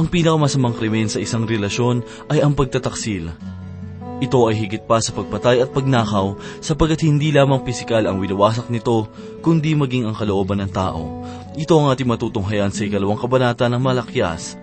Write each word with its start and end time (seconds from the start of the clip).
Ang 0.00 0.08
pinakamasamang 0.08 0.80
krimen 0.80 1.12
sa 1.12 1.20
isang 1.20 1.44
relasyon 1.44 2.00
ay 2.32 2.40
ang 2.40 2.56
pagtataksil. 2.56 3.36
Ito 4.24 4.48
ay 4.48 4.56
higit 4.56 4.88
pa 4.88 4.96
sa 4.96 5.12
pagpatay 5.12 5.60
at 5.60 5.76
pagnakaw 5.76 6.40
sapagkat 6.64 7.04
hindi 7.04 7.28
lamang 7.28 7.60
pisikal 7.60 8.00
ang 8.08 8.16
winawasak 8.16 8.72
nito, 8.72 9.12
kundi 9.44 9.76
maging 9.76 10.08
ang 10.08 10.16
kalooban 10.16 10.64
ng 10.64 10.72
tao. 10.72 11.20
Ito 11.52 11.76
ang 11.76 11.92
ating 11.92 12.08
matutunghayan 12.08 12.72
sa 12.72 12.88
ikalawang 12.88 13.20
kabanata 13.20 13.68
ng 13.68 13.76
Malakyas. 13.76 14.56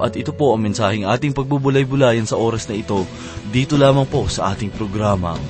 At 0.00 0.16
ito 0.16 0.32
po 0.32 0.56
ang 0.56 0.64
mensaheng 0.64 1.04
ating 1.12 1.36
pagbubulay-bulayan 1.36 2.24
sa 2.24 2.40
oras 2.40 2.64
na 2.64 2.80
ito, 2.80 3.04
dito 3.52 3.76
lamang 3.76 4.08
po 4.08 4.32
sa 4.32 4.56
ating 4.56 4.72
programang, 4.72 5.44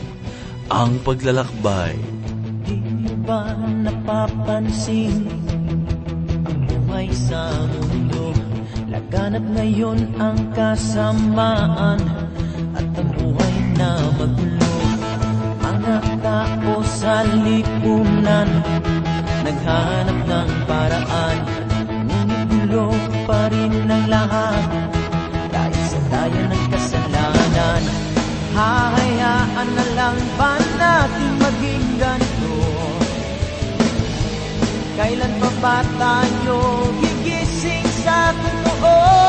Ang 0.75 0.99
Paglalakbay. 1.07 1.95
Di 2.67 2.83
ba 3.23 3.55
napapansin 3.63 5.23
ang 6.51 6.59
buhay 6.67 7.15
sa 7.15 7.47
mundo? 7.63 7.84
Laganap 9.15 9.47
ngayon 9.55 9.99
ang 10.19 10.35
kasamaan 10.59 12.03
at 12.75 12.87
ang 12.99 13.11
buhay 13.15 13.55
na 13.79 14.11
magulo. 14.19 14.75
Mga 15.63 15.97
tao 16.19 16.83
sa 16.83 17.23
lipunan 17.23 18.51
naghanap 19.47 20.19
ng 20.19 20.51
paraan. 20.67 21.37
Ngunit 22.11 22.43
gulo 22.51 22.91
pa 23.23 23.47
rin 23.55 23.87
ang 23.87 24.05
lahat 24.11 24.67
dahil 25.47 25.83
sa 25.95 26.01
daya 26.11 26.43
ng 26.51 26.65
kasalanan. 26.75 27.83
Hahayaan 28.51 29.69
na 29.79 29.85
lang 29.95 30.19
ba 30.35 30.59
natin 30.59 31.31
maging 31.39 31.87
ganito? 32.03 32.55
Kailan 34.99 35.33
pa 35.39 35.51
ba 35.63 35.79
tayo 36.03 36.94
sa 38.81 39.24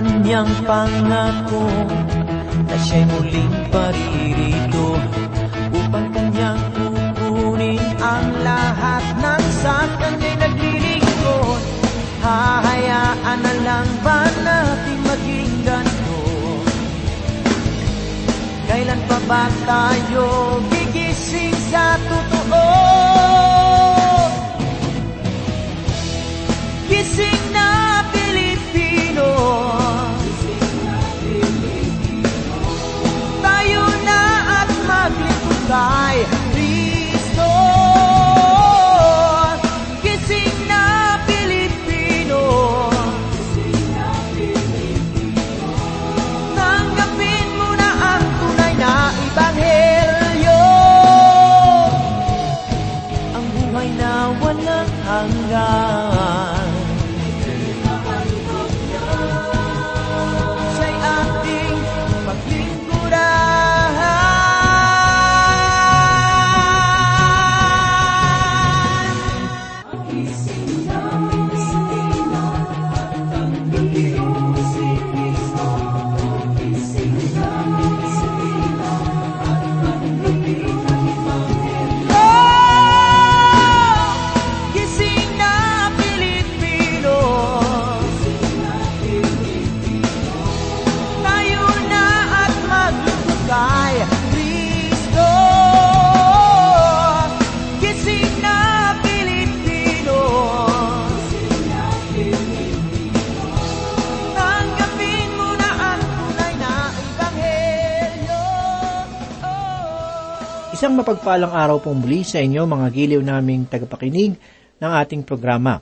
kanyang 0.00 0.48
pangako 0.64 1.64
Na 2.64 2.76
siya'y 2.80 3.04
muling 3.04 3.54
paririto 3.68 4.96
Upang 5.76 6.08
kanyang 6.08 6.60
kukunin 6.72 7.84
ang 8.00 8.28
lahat 8.40 9.04
ng 9.20 9.44
sa 9.60 9.84
kanya'y 10.00 10.34
naglilingkod 10.40 11.62
Hahayaan 12.24 13.38
na 13.44 13.54
lang 13.64 13.88
ba 14.00 14.24
natin 14.44 14.98
maging 15.04 15.54
ganito? 15.64 16.20
Kailan 18.68 19.00
pa 19.08 19.18
ba 19.28 19.44
tayo 19.68 20.28
walang 55.10 55.26
hanggan 55.50 56.09
Isang 110.90 111.06
mapagpalang 111.06 111.54
araw 111.54 111.78
pong 111.86 112.02
muli 112.02 112.26
sa 112.26 112.42
inyo 112.42 112.66
mga 112.66 112.90
giliw 112.90 113.22
naming 113.22 113.62
tagapakinig 113.62 114.34
ng 114.82 114.92
ating 114.98 115.22
programa. 115.22 115.78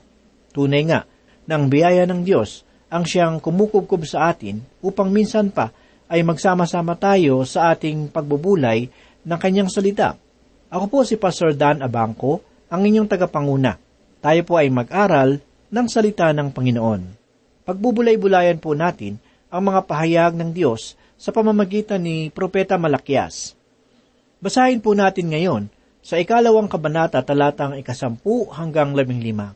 Tunay 0.53 0.85
nga 0.85 1.01
ang 1.49 1.65
biyaya 1.65 2.05
ng 2.05 2.21
Diyos 2.21 2.61
ang 2.93 3.09
siyang 3.09 3.41
kumukubkob 3.41 4.05
sa 4.05 4.29
atin 4.29 4.61
upang 4.85 5.09
minsan 5.09 5.49
pa 5.49 5.73
ay 6.13 6.21
magsama-sama 6.21 6.93
tayo 6.93 7.41
sa 7.41 7.73
ating 7.73 8.13
pagbubulay 8.13 8.85
ng 9.25 9.39
kanyang 9.41 9.73
salita. 9.73 10.13
Ako 10.69 10.85
po 10.85 11.01
si 11.01 11.17
Pastor 11.17 11.57
Dan 11.57 11.81
Abangco, 11.81 12.45
ang 12.69 12.85
inyong 12.85 13.09
tagapanguna. 13.09 13.81
Tayo 14.21 14.41
po 14.45 14.61
ay 14.61 14.69
mag-aral 14.69 15.41
ng 15.73 15.87
salita 15.89 16.29
ng 16.37 16.53
Panginoon. 16.53 17.01
Pagbubulay-bulayan 17.65 18.61
po 18.61 18.77
natin 18.77 19.17
ang 19.49 19.73
mga 19.73 19.89
pahayag 19.89 20.37
ng 20.37 20.53
Diyos 20.53 20.93
sa 21.17 21.33
pamamagitan 21.33 21.97
ni 21.97 22.29
Propeta 22.29 22.77
Malakias. 22.77 23.57
Basahin 24.39 24.79
po 24.79 24.95
natin 24.95 25.35
ngayon 25.35 25.67
sa 25.99 26.15
ikalawang 26.15 26.71
kabanata 26.71 27.19
talatang 27.27 27.75
ikasampu 27.75 28.47
hanggang 28.55 28.95
labing 28.95 29.19
lima. 29.19 29.51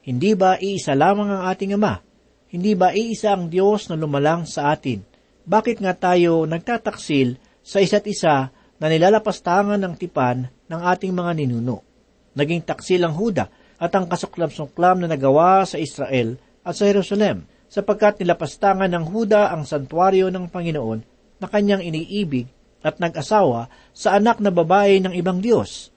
Hindi 0.00 0.32
ba 0.32 0.56
iisa 0.56 0.96
lamang 0.96 1.28
ang 1.28 1.42
ating 1.52 1.76
Ama? 1.76 2.00
Hindi 2.48 2.72
ba 2.72 2.96
iisa 2.96 3.36
ang 3.36 3.52
Diyos 3.52 3.92
na 3.92 4.00
lumalang 4.00 4.48
sa 4.48 4.72
atin? 4.72 5.04
Bakit 5.44 5.84
nga 5.84 5.92
tayo 5.92 6.48
nagtataksil 6.48 7.36
sa 7.60 7.84
isa't 7.84 8.08
isa 8.08 8.48
na 8.80 8.86
nilalapastangan 8.88 9.76
ng 9.76 9.94
tipan 10.00 10.48
ng 10.48 10.80
ating 10.88 11.12
mga 11.12 11.44
ninuno? 11.44 11.84
Naging 12.32 12.64
taksil 12.64 13.04
ang 13.04 13.12
Huda 13.12 13.52
at 13.76 13.92
ang 13.92 14.08
kasuklam-suklam 14.08 15.04
na 15.04 15.12
nagawa 15.12 15.68
sa 15.68 15.76
Israel 15.76 16.40
at 16.64 16.80
sa 16.80 16.88
Jerusalem, 16.88 17.44
sapagkat 17.68 18.24
nilapastangan 18.24 18.88
ng 18.88 19.04
Huda 19.04 19.52
ang 19.52 19.68
santuario 19.68 20.32
ng 20.32 20.48
Panginoon 20.48 21.00
na 21.44 21.46
kanyang 21.52 21.84
iniibig 21.84 22.48
at 22.82 23.02
nag-asawa 23.02 23.66
sa 23.90 24.18
anak 24.18 24.38
na 24.38 24.54
babae 24.54 25.02
ng 25.02 25.14
ibang 25.18 25.42
Diyos. 25.42 25.90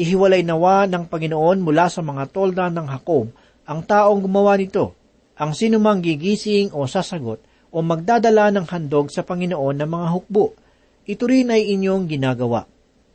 Ihiwalay 0.00 0.40
nawa 0.40 0.88
ng 0.88 1.12
Panginoon 1.12 1.60
mula 1.60 1.92
sa 1.92 2.00
mga 2.00 2.32
tolda 2.32 2.72
ng 2.72 2.88
Hakob 2.88 3.28
ang 3.68 3.84
taong 3.84 4.24
gumawa 4.24 4.56
nito, 4.56 4.96
ang 5.36 5.52
sinumang 5.52 6.00
gigising 6.00 6.72
o 6.72 6.88
sasagot 6.88 7.44
o 7.70 7.84
magdadala 7.84 8.50
ng 8.50 8.66
handog 8.66 9.12
sa 9.12 9.22
Panginoon 9.22 9.76
ng 9.78 9.90
mga 9.90 10.06
hukbo. 10.10 10.56
Ito 11.04 11.24
rin 11.28 11.52
ay 11.52 11.70
inyong 11.76 12.08
ginagawa. 12.08 12.64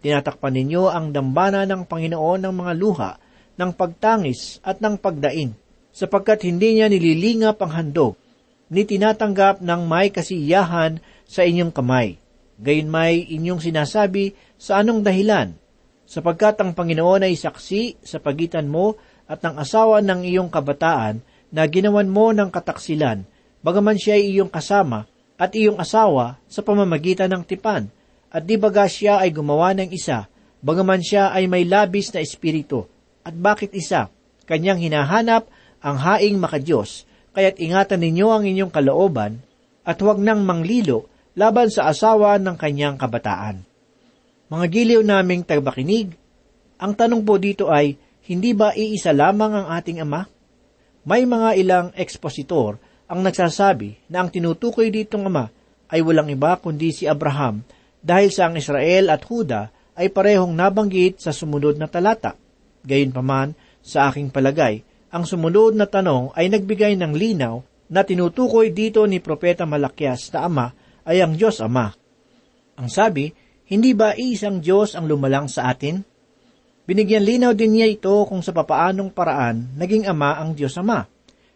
Tinatakpan 0.06 0.54
ninyo 0.54 0.94
ang 0.94 1.10
dambana 1.10 1.66
ng 1.66 1.90
Panginoon 1.90 2.46
ng 2.46 2.54
mga 2.54 2.74
luha, 2.78 3.12
ng 3.58 3.72
pagtangis 3.74 4.62
at 4.62 4.78
ng 4.78 5.02
pagdain, 5.02 5.58
sapagkat 5.90 6.46
hindi 6.46 6.78
niya 6.78 6.88
nililingap 6.92 7.58
ang 7.66 7.72
handog. 7.74 8.16
ni 8.66 8.82
tinatanggap 8.82 9.62
ng 9.62 9.82
may 9.86 10.10
kasiyahan 10.10 10.98
sa 11.30 11.46
inyong 11.46 11.70
kamay. 11.70 12.18
Gayon 12.56 12.88
may 12.88 13.20
inyong 13.28 13.60
sinasabi 13.60 14.32
sa 14.56 14.80
anong 14.80 15.04
dahilan, 15.04 15.52
sapagkat 16.08 16.56
ang 16.64 16.72
Panginoon 16.72 17.28
ay 17.28 17.36
saksi 17.36 18.00
sa 18.00 18.24
pagitan 18.24 18.72
mo 18.72 18.96
at 19.28 19.44
ng 19.44 19.60
asawa 19.60 20.00
ng 20.00 20.24
iyong 20.24 20.48
kabataan 20.48 21.20
na 21.52 21.68
ginawan 21.68 22.08
mo 22.08 22.32
ng 22.32 22.48
kataksilan, 22.48 23.28
bagaman 23.60 24.00
siya 24.00 24.16
ay 24.16 24.40
iyong 24.40 24.48
kasama 24.48 25.04
at 25.36 25.52
iyong 25.52 25.76
asawa 25.76 26.40
sa 26.48 26.64
pamamagitan 26.64 27.28
ng 27.28 27.44
tipan, 27.44 27.92
at 28.32 28.44
di 28.48 28.56
baga 28.56 28.88
siya 28.88 29.20
ay 29.20 29.36
gumawa 29.36 29.76
ng 29.76 29.92
isa, 29.92 30.32
bagaman 30.64 31.04
siya 31.04 31.36
ay 31.36 31.48
may 31.52 31.68
labis 31.68 32.12
na 32.16 32.24
espiritu. 32.24 32.88
At 33.24 33.36
bakit 33.36 33.76
isa? 33.76 34.08
Kanyang 34.48 34.80
hinahanap 34.80 35.48
ang 35.84 35.98
haing 36.00 36.40
makadiyos, 36.40 37.04
kaya't 37.36 37.60
ingatan 37.60 38.00
ninyo 38.00 38.28
ang 38.32 38.44
inyong 38.48 38.72
kalooban, 38.72 39.44
at 39.84 40.00
huwag 40.00 40.24
nang 40.24 40.48
manglilo 40.48 41.12
laban 41.36 41.68
sa 41.68 41.92
asawa 41.92 42.40
ng 42.40 42.56
kanyang 42.56 42.96
kabataan. 42.96 43.62
Mga 44.48 44.66
giliw 44.72 45.02
naming 45.04 45.44
tagbakinig, 45.44 46.16
ang 46.80 46.96
tanong 46.96 47.22
po 47.24 47.36
dito 47.40 47.68
ay, 47.72 48.00
hindi 48.26 48.58
ba 48.58 48.74
iisa 48.74 49.14
lamang 49.14 49.54
ang 49.54 49.68
ating 49.76 50.02
ama? 50.02 50.26
May 51.06 51.30
mga 51.30 51.50
ilang 51.62 51.88
ekspositor 51.94 52.82
ang 53.06 53.22
nagsasabi 53.22 54.10
na 54.10 54.26
ang 54.26 54.34
tinutukoy 54.34 54.90
ditong 54.90 55.30
ama 55.30 55.54
ay 55.94 56.02
walang 56.02 56.34
iba 56.34 56.58
kundi 56.58 56.90
si 56.90 57.06
Abraham 57.06 57.62
dahil 58.02 58.34
sa 58.34 58.50
ang 58.50 58.58
Israel 58.58 59.14
at 59.14 59.22
Huda 59.30 59.70
ay 59.94 60.10
parehong 60.10 60.58
nabanggit 60.58 61.22
sa 61.22 61.30
sumunod 61.30 61.78
na 61.78 61.86
talata. 61.86 62.34
Gayunpaman, 62.82 63.54
sa 63.86 64.10
aking 64.10 64.34
palagay, 64.34 64.82
ang 65.14 65.30
sumunod 65.30 65.78
na 65.78 65.86
tanong 65.86 66.34
ay 66.34 66.50
nagbigay 66.50 66.98
ng 66.98 67.14
linaw 67.14 67.62
na 67.86 68.02
tinutukoy 68.02 68.74
dito 68.74 69.06
ni 69.06 69.22
Propeta 69.22 69.70
Malakyas 69.70 70.34
na 70.34 70.50
ama 70.50 70.68
ay 71.06 71.22
ang 71.22 71.38
Diyos 71.38 71.62
Ama. 71.62 71.94
Ang 72.76 72.90
sabi, 72.92 73.32
hindi 73.66 73.96
ba 73.96 74.14
isang 74.14 74.60
Diyos 74.60 74.94
ang 74.94 75.08
lumalang 75.10 75.50
sa 75.50 75.72
atin? 75.72 76.04
Binigyan 76.86 77.26
linaw 77.26 77.58
din 77.58 77.74
niya 77.74 77.90
ito 77.90 78.14
kung 78.30 78.46
sa 78.46 78.54
papaanong 78.54 79.10
paraan 79.10 79.74
naging 79.74 80.06
ama 80.06 80.38
ang 80.38 80.54
Diyos 80.54 80.78
Ama. 80.78 81.10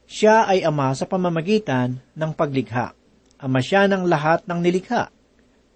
Siya 0.10 0.50
ay 0.50 0.66
ama 0.66 0.90
sa 0.98 1.06
pamamagitan 1.06 2.02
ng 2.18 2.32
paglikha. 2.34 2.98
Ama 3.38 3.62
siya 3.62 3.86
ng 3.86 4.10
lahat 4.10 4.42
ng 4.50 4.58
nilikha. 4.58 5.14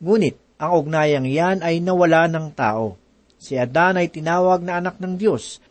Ngunit, 0.01 0.41
ang 0.57 0.73
ugnayang 0.73 1.29
iyan 1.29 1.61
ay 1.61 1.77
nawala 1.85 2.25
ng 2.25 2.49
tao. 2.57 2.97
Si 3.37 3.53
Adan 3.53 4.01
ay 4.01 4.09
tinawag 4.09 4.65
na 4.65 4.81
anak 4.81 4.97
ng 4.97 5.21
Diyos. 5.21 5.61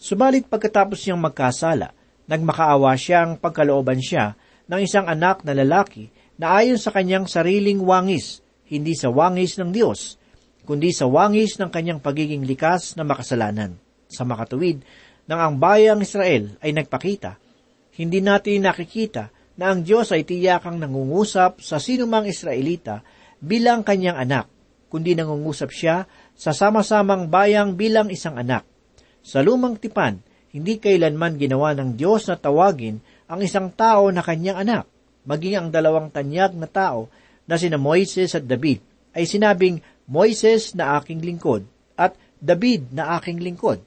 Subalit 0.00 0.48
pagkatapos 0.48 0.96
niyang 1.04 1.20
magkasala, 1.20 1.92
nagmakaawa 2.24 2.96
siyang 2.96 3.36
pagkalooban 3.36 4.00
siya 4.00 4.32
ng 4.64 4.80
isang 4.80 5.04
anak 5.04 5.44
na 5.44 5.52
lalaki 5.52 6.08
na 6.40 6.64
ayon 6.64 6.80
sa 6.80 6.88
kanyang 6.88 7.28
sariling 7.28 7.84
wangis, 7.84 8.40
hindi 8.64 8.96
sa 8.96 9.12
wangis 9.12 9.60
ng 9.60 9.76
Diyos, 9.76 10.16
kundi 10.64 10.88
sa 10.88 11.04
wangis 11.04 11.60
ng 11.60 11.68
kanyang 11.68 12.00
pagiging 12.00 12.48
likas 12.48 12.96
na 12.96 13.04
makasalanan. 13.04 13.76
Sa 14.08 14.24
makatuwid, 14.24 14.80
nang 15.28 15.36
ang 15.36 15.54
bayang 15.60 16.00
Israel 16.00 16.56
ay 16.64 16.72
nagpakita, 16.72 17.36
hindi 18.00 18.24
natin 18.24 18.64
nakikita 18.64 19.28
na 19.60 19.76
ang 19.76 19.84
Diyos 19.84 20.16
ay 20.16 20.24
tiyakang 20.24 20.80
nangungusap 20.80 21.60
sa 21.60 21.76
sinumang 21.76 22.24
Israelita 22.24 23.04
bilang 23.36 23.84
kanyang 23.84 24.16
anak, 24.16 24.48
kundi 24.88 25.12
nangungusap 25.12 25.68
siya 25.68 26.08
sa 26.32 26.56
sama-samang 26.56 27.28
bayang 27.28 27.76
bilang 27.76 28.08
isang 28.08 28.40
anak. 28.40 28.64
Sa 29.20 29.44
lumang 29.44 29.76
tipan, 29.76 30.24
hindi 30.56 30.80
kailanman 30.80 31.36
ginawa 31.36 31.76
ng 31.76 32.00
Diyos 32.00 32.32
na 32.32 32.40
tawagin 32.40 33.04
ang 33.28 33.44
isang 33.44 33.68
tao 33.70 34.08
na 34.08 34.24
kanyang 34.24 34.64
anak, 34.64 34.89
maging 35.24 35.54
ang 35.56 35.68
dalawang 35.68 36.08
tanyag 36.12 36.56
na 36.56 36.68
tao 36.68 37.10
na 37.44 37.58
sina 37.58 37.76
Moises 37.76 38.32
at 38.36 38.46
David 38.46 38.80
ay 39.16 39.26
sinabing 39.26 39.82
Moises 40.10 40.74
na 40.74 40.98
aking 40.98 41.22
lingkod 41.22 41.66
at 41.94 42.18
David 42.40 42.90
na 42.90 43.20
aking 43.20 43.38
lingkod. 43.38 43.78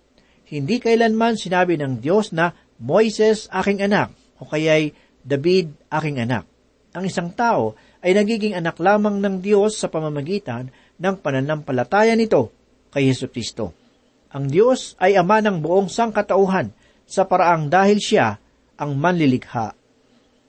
Hindi 0.47 0.77
kailanman 0.80 1.35
sinabi 1.35 1.75
ng 1.80 2.00
Diyos 2.00 2.31
na 2.31 2.53
Moises 2.80 3.50
aking 3.50 3.83
anak 3.83 4.13
o 4.39 4.47
kaya'y 4.47 4.94
David 5.24 5.74
aking 5.89 6.21
anak. 6.21 6.45
Ang 6.94 7.09
isang 7.09 7.33
tao 7.33 7.74
ay 8.03 8.13
nagiging 8.13 8.53
anak 8.53 8.77
lamang 8.77 9.18
ng 9.18 9.41
Diyos 9.41 9.79
sa 9.79 9.89
pamamagitan 9.89 10.69
ng 11.00 11.15
pananampalataya 11.24 12.13
nito 12.13 12.53
kay 12.94 13.09
Yesu 13.09 13.31
Kristo. 13.31 13.74
Ang 14.29 14.51
Diyos 14.51 14.94
ay 15.01 15.18
ama 15.18 15.41
ng 15.41 15.63
buong 15.63 15.89
sangkatauhan 15.89 16.69
sa 17.07 17.25
paraang 17.25 17.69
dahil 17.71 17.97
siya 17.97 18.38
ang 18.77 18.97
manlilikha. 18.97 19.74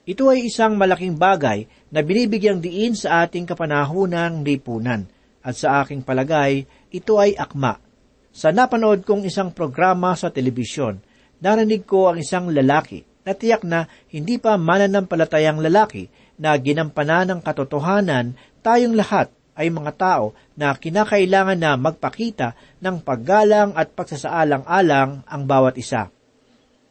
Ito 0.05 0.29
ay 0.29 0.47
isang 0.47 0.77
malaking 0.77 1.17
bagay 1.17 1.65
na 1.89 2.05
binibigyang 2.05 2.61
diin 2.61 2.93
sa 2.93 3.25
ating 3.25 3.49
kapanahunang 3.49 4.45
lipunan– 4.45 5.05
at 5.45 5.53
sa 5.53 5.85
aking 5.85 6.01
palagay, 6.01 6.65
ito 6.89 7.21
ay 7.21 7.37
akma. 7.37 7.77
Sa 8.33 8.49
napanood 8.49 9.05
kong 9.05 9.29
isang 9.29 9.53
programa 9.53 10.17
sa 10.17 10.33
telebisyon, 10.33 10.97
narinig 11.37 11.85
ko 11.85 12.09
ang 12.09 12.17
isang 12.17 12.49
lalaki 12.49 13.05
na 13.21 13.37
tiyak 13.37 13.61
na 13.61 13.85
hindi 14.09 14.41
pa 14.41 14.57
mananampalatayang 14.57 15.61
lalaki 15.61 16.09
na 16.41 16.57
ginampanan 16.57 17.37
ng 17.37 17.39
katotohanan 17.45 18.33
tayong 18.65 18.97
lahat 18.97 19.29
ay 19.55 19.71
mga 19.71 19.93
tao 19.95 20.35
na 20.57 20.75
kinakailangan 20.75 21.55
na 21.55 21.79
magpakita 21.79 22.57
ng 22.81 23.05
paggalang 23.05 23.71
at 23.77 23.93
pagsasaalang-alang 23.93 25.23
ang 25.23 25.41
bawat 25.47 25.79
isa. 25.79 26.11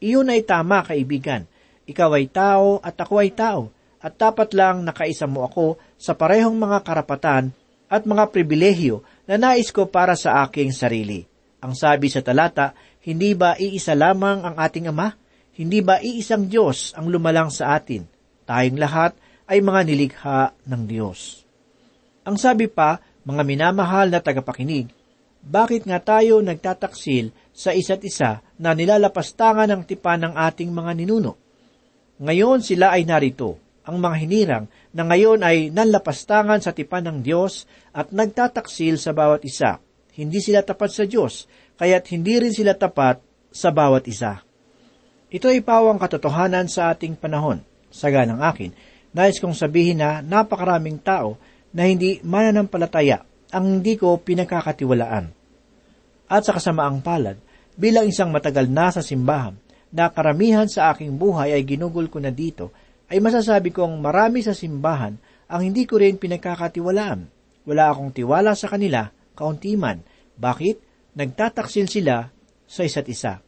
Iyon 0.01 0.33
ay 0.33 0.47
tama, 0.47 0.81
kaibigan. 0.87 1.45
Ikaw 1.85 2.11
ay 2.17 2.27
tao 2.33 2.81
at 2.81 2.97
ako 2.97 3.21
ay 3.21 3.33
tao, 3.37 3.69
at 4.05 4.17
dapat 4.21 4.53
lang 4.53 4.85
nakaisa 4.85 5.25
mo 5.25 5.49
ako 5.49 5.81
sa 5.97 6.13
parehong 6.13 6.57
mga 6.57 6.85
karapatan 6.85 7.53
at 7.89 8.03
mga 8.05 8.29
pribilehyo 8.33 9.01
na 9.25 9.41
nais 9.41 9.73
ko 9.73 9.89
para 9.89 10.13
sa 10.13 10.45
aking 10.45 10.73
sarili. 10.73 11.25
Ang 11.65 11.73
sabi 11.73 12.13
sa 12.13 12.21
talata, 12.21 12.77
hindi 13.05 13.33
ba 13.33 13.57
iisa 13.57 13.97
lamang 13.97 14.45
ang 14.45 14.57
ating 14.61 14.93
Ama? 14.93 15.09
Hindi 15.57 15.81
ba 15.81 16.01
iisang 16.01 16.51
Diyos 16.51 16.93
ang 16.93 17.09
lumalang 17.09 17.49
sa 17.49 17.77
atin? 17.77 18.05
Tayong 18.45 18.77
lahat 18.77 19.17
ay 19.49 19.65
mga 19.65 19.81
nilikha 19.89 20.53
ng 20.69 20.83
Diyos. 20.85 21.45
Ang 22.25 22.37
sabi 22.41 22.69
pa, 22.69 23.01
mga 23.25 23.41
minamahal 23.45 24.13
na 24.13 24.21
tagapakinig, 24.21 24.93
bakit 25.45 25.85
nga 25.85 26.01
tayo 26.01 26.41
nagtataksil 26.41 27.33
sa 27.53 27.77
isa't 27.77 28.01
isa 28.05 28.41
na 28.57 28.73
nilalapastangan 28.73 29.69
ng 29.69 29.83
tipan 29.85 30.25
ng 30.25 30.35
ating 30.37 30.73
mga 30.73 30.93
ninuno? 30.97 31.44
Ngayon 32.23 32.63
sila 32.63 32.95
ay 32.95 33.03
narito, 33.03 33.59
ang 33.85 34.01
mga 34.01 34.17
hinirang 34.23 34.65
na 34.95 35.03
ngayon 35.05 35.45
ay 35.45 35.69
nanlapastangan 35.69 36.63
sa 36.63 36.73
tipan 36.73 37.05
ng 37.05 37.19
Diyos 37.21 37.67
at 37.93 38.15
nagtataksil 38.15 38.97
sa 38.97 39.13
bawat 39.13 39.45
isa. 39.45 39.83
Hindi 40.15 40.39
sila 40.39 40.63
tapat 40.63 40.95
sa 40.95 41.05
Diyos, 41.05 41.51
kaya't 41.77 42.07
hindi 42.15 42.39
rin 42.39 42.55
sila 42.55 42.79
tapat 42.79 43.19
sa 43.51 43.75
bawat 43.75 44.07
isa. 44.07 44.41
Ito 45.35 45.51
ay 45.51 45.67
pawang 45.67 45.99
katotohanan 45.99 46.71
sa 46.71 46.95
ating 46.95 47.19
panahon. 47.19 47.61
Saga 47.91 48.23
ng 48.23 48.39
akin, 48.39 48.71
nais 49.11 49.43
kong 49.43 49.55
sabihin 49.55 49.99
na 49.99 50.23
napakaraming 50.23 51.03
tao 51.03 51.35
na 51.75 51.91
hindi 51.91 52.23
mananampalataya 52.23 53.27
ang 53.51 53.83
hindi 53.83 53.99
ko 53.99 54.19
pinakakatiwalaan. 54.23 55.31
At 56.31 56.43
sa 56.47 56.55
kasamaang 56.55 57.03
palad, 57.03 57.39
bilang 57.75 58.07
isang 58.07 58.31
matagal 58.31 58.71
na 58.71 58.95
sa 58.95 59.03
simbahan, 59.03 59.59
na 59.95 60.11
karamihan 60.11 60.67
sa 60.67 60.91
aking 60.91 61.15
buhay 61.15 61.55
ay 61.55 61.63
ginugol 61.63 62.11
ko 62.11 62.19
na 62.19 62.35
dito, 62.35 62.75
ay 63.07 63.23
masasabi 63.23 63.71
kong 63.71 64.03
marami 64.03 64.43
sa 64.43 64.51
simbahan 64.51 65.15
ang 65.47 65.61
hindi 65.63 65.87
ko 65.87 66.03
rin 66.03 66.19
pinagkakatiwalaan. 66.19 67.31
Wala 67.63 67.95
akong 67.95 68.11
tiwala 68.11 68.59
sa 68.59 68.67
kanila, 68.67 69.07
kaunti 69.39 69.79
man. 69.79 70.03
Bakit? 70.35 70.77
Nagtataksil 71.15 71.87
sila 71.87 72.27
sa 72.67 72.83
isa't 72.83 73.07
isa. 73.07 73.39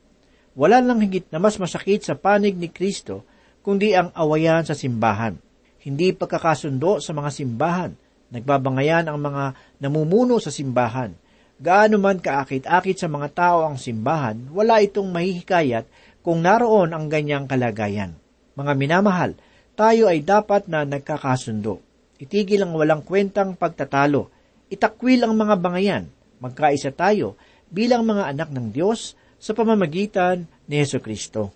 Wala 0.54 0.78
lang 0.78 1.02
higit 1.02 1.26
na 1.34 1.42
mas 1.42 1.58
masakit 1.58 2.06
sa 2.06 2.14
panig 2.14 2.54
ni 2.54 2.70
Kristo, 2.70 3.26
kundi 3.66 3.92
ang 3.92 4.14
awayan 4.14 4.62
sa 4.62 4.78
simbahan. 4.78 5.34
Hindi 5.82 6.14
pagkakasundo 6.14 7.02
sa 7.02 7.10
mga 7.10 7.30
simbahan. 7.34 7.92
Nagbabangayan 8.30 9.10
ang 9.10 9.18
mga 9.18 9.58
namumuno 9.82 10.38
sa 10.38 10.54
simbahan. 10.54 11.10
Gaano 11.56 11.96
man 11.96 12.20
kaakit-akit 12.20 13.00
sa 13.00 13.08
mga 13.08 13.28
tao 13.32 13.58
ang 13.64 13.80
simbahan, 13.80 14.52
wala 14.52 14.76
itong 14.84 15.08
mahihikayat 15.08 15.88
kung 16.26 16.42
naroon 16.42 16.90
ang 16.90 17.06
ganyang 17.06 17.46
kalagayan. 17.46 18.18
Mga 18.58 18.72
minamahal, 18.74 19.38
tayo 19.78 20.10
ay 20.10 20.26
dapat 20.26 20.66
na 20.66 20.82
nagkakasundo. 20.82 21.78
Itigil 22.18 22.66
ang 22.66 22.74
walang 22.74 23.06
kwentang 23.06 23.54
pagtatalo. 23.54 24.26
Itakwil 24.66 25.22
ang 25.22 25.38
mga 25.38 25.54
bangayan. 25.54 26.10
Magkaisa 26.42 26.90
tayo 26.90 27.38
bilang 27.70 28.02
mga 28.02 28.34
anak 28.34 28.50
ng 28.50 28.74
Diyos 28.74 29.14
sa 29.38 29.54
pamamagitan 29.54 30.50
ni 30.66 30.82
Yesu 30.82 30.98
Kristo. 30.98 31.54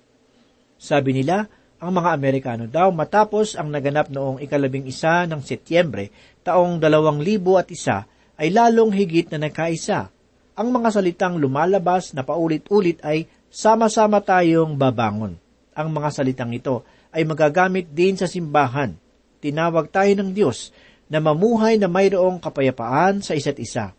Sabi 0.79 1.19
nila, 1.19 1.50
ang 1.83 1.91
mga 1.91 2.15
Amerikano 2.15 2.71
daw 2.71 2.95
matapos 2.95 3.59
ang 3.59 3.75
naganap 3.75 4.07
noong 4.07 4.39
ikalabing 4.39 4.87
isa 4.87 5.27
ng 5.27 5.43
Setyembre 5.43 6.15
taong 6.47 6.79
dalawang 6.79 7.19
libo 7.19 7.59
at 7.59 7.67
isa 7.75 8.07
ay 8.39 8.55
lalong 8.55 8.95
higit 8.95 9.35
na 9.35 9.50
nagkaisa. 9.50 10.15
Ang 10.55 10.69
mga 10.71 10.95
salitang 10.95 11.43
lumalabas 11.43 12.15
na 12.15 12.23
paulit-ulit 12.23 13.03
ay 13.03 13.27
sama-sama 13.50 14.23
tayong 14.23 14.78
babangon. 14.78 15.35
Ang 15.75 15.88
mga 15.90 16.09
salitang 16.14 16.54
ito 16.54 16.87
ay 17.11 17.26
magagamit 17.26 17.90
din 17.90 18.14
sa 18.14 18.30
simbahan. 18.30 18.95
Tinawag 19.42 19.90
tayo 19.90 20.14
ng 20.14 20.30
Diyos 20.30 20.71
na 21.11 21.19
mamuhay 21.19 21.75
na 21.75 21.90
mayroong 21.90 22.38
kapayapaan 22.38 23.21
sa 23.21 23.35
isa't 23.35 23.59
isa. 23.59 23.90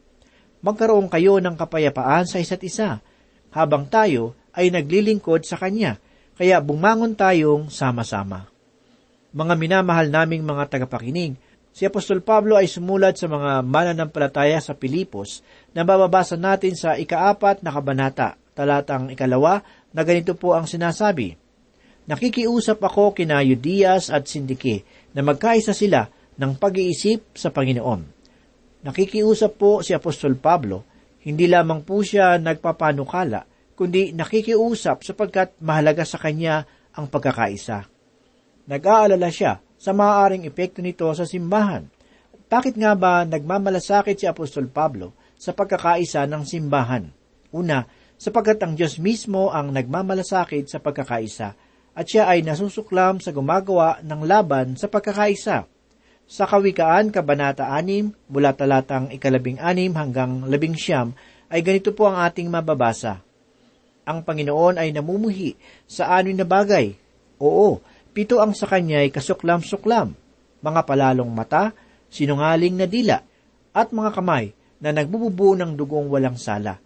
Magkaroon 0.64 1.12
kayo 1.12 1.44
ng 1.44 1.60
kapayapaan 1.60 2.24
sa 2.24 2.40
isa't 2.40 2.64
isa 2.64 3.04
habang 3.52 3.92
tayo 3.92 4.40
ay 4.56 4.72
naglilingkod 4.72 5.44
sa 5.44 5.60
Kanya, 5.60 6.00
kaya 6.40 6.64
bumangon 6.64 7.14
tayong 7.20 7.68
sama-sama. 7.68 8.48
Mga 9.36 9.54
minamahal 9.60 10.08
naming 10.08 10.44
mga 10.44 10.72
tagapakinig, 10.72 11.36
si 11.72 11.84
Apostol 11.88 12.24
Pablo 12.24 12.56
ay 12.56 12.68
sumulat 12.68 13.20
sa 13.20 13.28
mga 13.28 13.64
mananampalataya 13.64 14.60
sa 14.60 14.76
Pilipos 14.76 15.44
na 15.76 15.84
bababasa 15.84 16.36
natin 16.40 16.76
sa 16.76 16.96
ikaapat 16.96 17.64
na 17.64 17.72
kabanata, 17.72 18.40
talatang 18.62 19.10
ikalawa, 19.10 19.66
na 19.90 20.06
ganito 20.06 20.38
po 20.38 20.54
ang 20.54 20.70
sinasabi, 20.70 21.34
Nakikiusap 22.06 22.82
ako 22.82 23.18
kina 23.18 23.42
Yudias 23.42 24.14
at 24.14 24.30
Sindike 24.30 24.86
na 25.18 25.26
magkaisa 25.26 25.74
sila 25.74 26.06
ng 26.38 26.58
pag-iisip 26.58 27.38
sa 27.38 27.50
Panginoon. 27.54 28.02
Nakikiusap 28.82 29.52
po 29.58 29.86
si 29.86 29.94
Apostol 29.94 30.38
Pablo, 30.38 30.86
hindi 31.22 31.46
lamang 31.46 31.86
po 31.86 32.02
siya 32.02 32.42
nagpapanukala, 32.42 33.46
kundi 33.78 34.14
nakikiusap 34.18 35.06
sapagkat 35.06 35.58
mahalaga 35.62 36.02
sa 36.02 36.18
kanya 36.18 36.66
ang 36.98 37.06
pagkakaisa. 37.06 37.86
Nag-aalala 38.66 39.30
siya 39.30 39.62
sa 39.78 39.94
maaaring 39.94 40.50
epekto 40.50 40.82
nito 40.82 41.06
sa 41.14 41.26
simbahan. 41.26 41.86
Bakit 42.50 42.76
nga 42.76 42.98
ba 42.98 43.22
nagmamalasakit 43.24 44.18
si 44.18 44.26
Apostol 44.26 44.68
Pablo 44.74 45.14
sa 45.38 45.54
pagkakaisa 45.54 46.26
ng 46.26 46.44
simbahan? 46.44 47.06
Una, 47.54 47.86
sapagkat 48.22 48.62
ang 48.62 48.78
Diyos 48.78 49.02
mismo 49.02 49.50
ang 49.50 49.74
nagmamalasakit 49.74 50.70
sa 50.70 50.78
pagkakaisa 50.78 51.58
at 51.98 52.06
siya 52.06 52.30
ay 52.30 52.46
nasusuklam 52.46 53.18
sa 53.18 53.34
gumagawa 53.34 53.98
ng 54.06 54.22
laban 54.30 54.78
sa 54.78 54.86
pagkakaisa. 54.86 55.66
Sa 56.30 56.46
Kawikaan, 56.48 57.12
Kabanata 57.12 57.68
6, 57.68 58.32
mula 58.32 58.54
talatang 58.54 59.10
ikalabing 59.12 59.60
anim 59.60 59.92
hanggang 59.98 60.48
labing 60.48 60.78
siyam, 60.78 61.12
ay 61.52 61.60
ganito 61.60 61.92
po 61.92 62.08
ang 62.08 62.24
ating 62.24 62.48
mababasa. 62.48 63.20
Ang 64.08 64.24
Panginoon 64.24 64.80
ay 64.80 64.96
namumuhi 64.96 65.60
sa 65.84 66.16
anoy 66.16 66.32
na 66.32 66.48
bagay. 66.48 66.96
Oo, 67.44 67.84
pito 68.16 68.40
ang 68.40 68.56
sa 68.56 68.72
kanya 68.72 69.04
ay 69.04 69.12
kasuklam-suklam, 69.12 70.16
mga 70.64 70.82
palalong 70.88 71.28
mata, 71.28 71.76
sinungaling 72.08 72.80
na 72.80 72.88
dila, 72.88 73.20
at 73.76 73.92
mga 73.92 74.16
kamay 74.16 74.56
na 74.80 74.96
nagbububo 74.96 75.52
ng 75.60 75.76
dugong 75.76 76.08
walang 76.08 76.40
sala, 76.40 76.80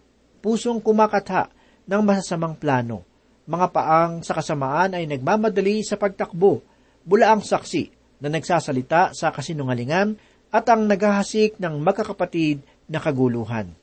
pusong 0.45 0.77
kumakatha 0.77 1.49
ng 1.89 2.01
masasamang 2.05 2.53
plano, 2.53 3.01
mga 3.49 3.67
paang 3.73 4.13
sa 4.21 4.37
kasamaan 4.37 4.93
ay 4.93 5.09
nagmamadali 5.09 5.81
sa 5.81 5.97
pagtakbo, 5.97 6.61
bula 7.01 7.33
ang 7.33 7.41
saksi 7.41 7.89
na 8.21 8.29
nagsasalita 8.29 9.17
sa 9.17 9.33
kasinungalingan 9.33 10.13
at 10.53 10.69
ang 10.69 10.85
naghahasik 10.85 11.57
ng 11.57 11.81
magkakapatid 11.81 12.61
na 12.85 13.01
kaguluhan. 13.01 13.73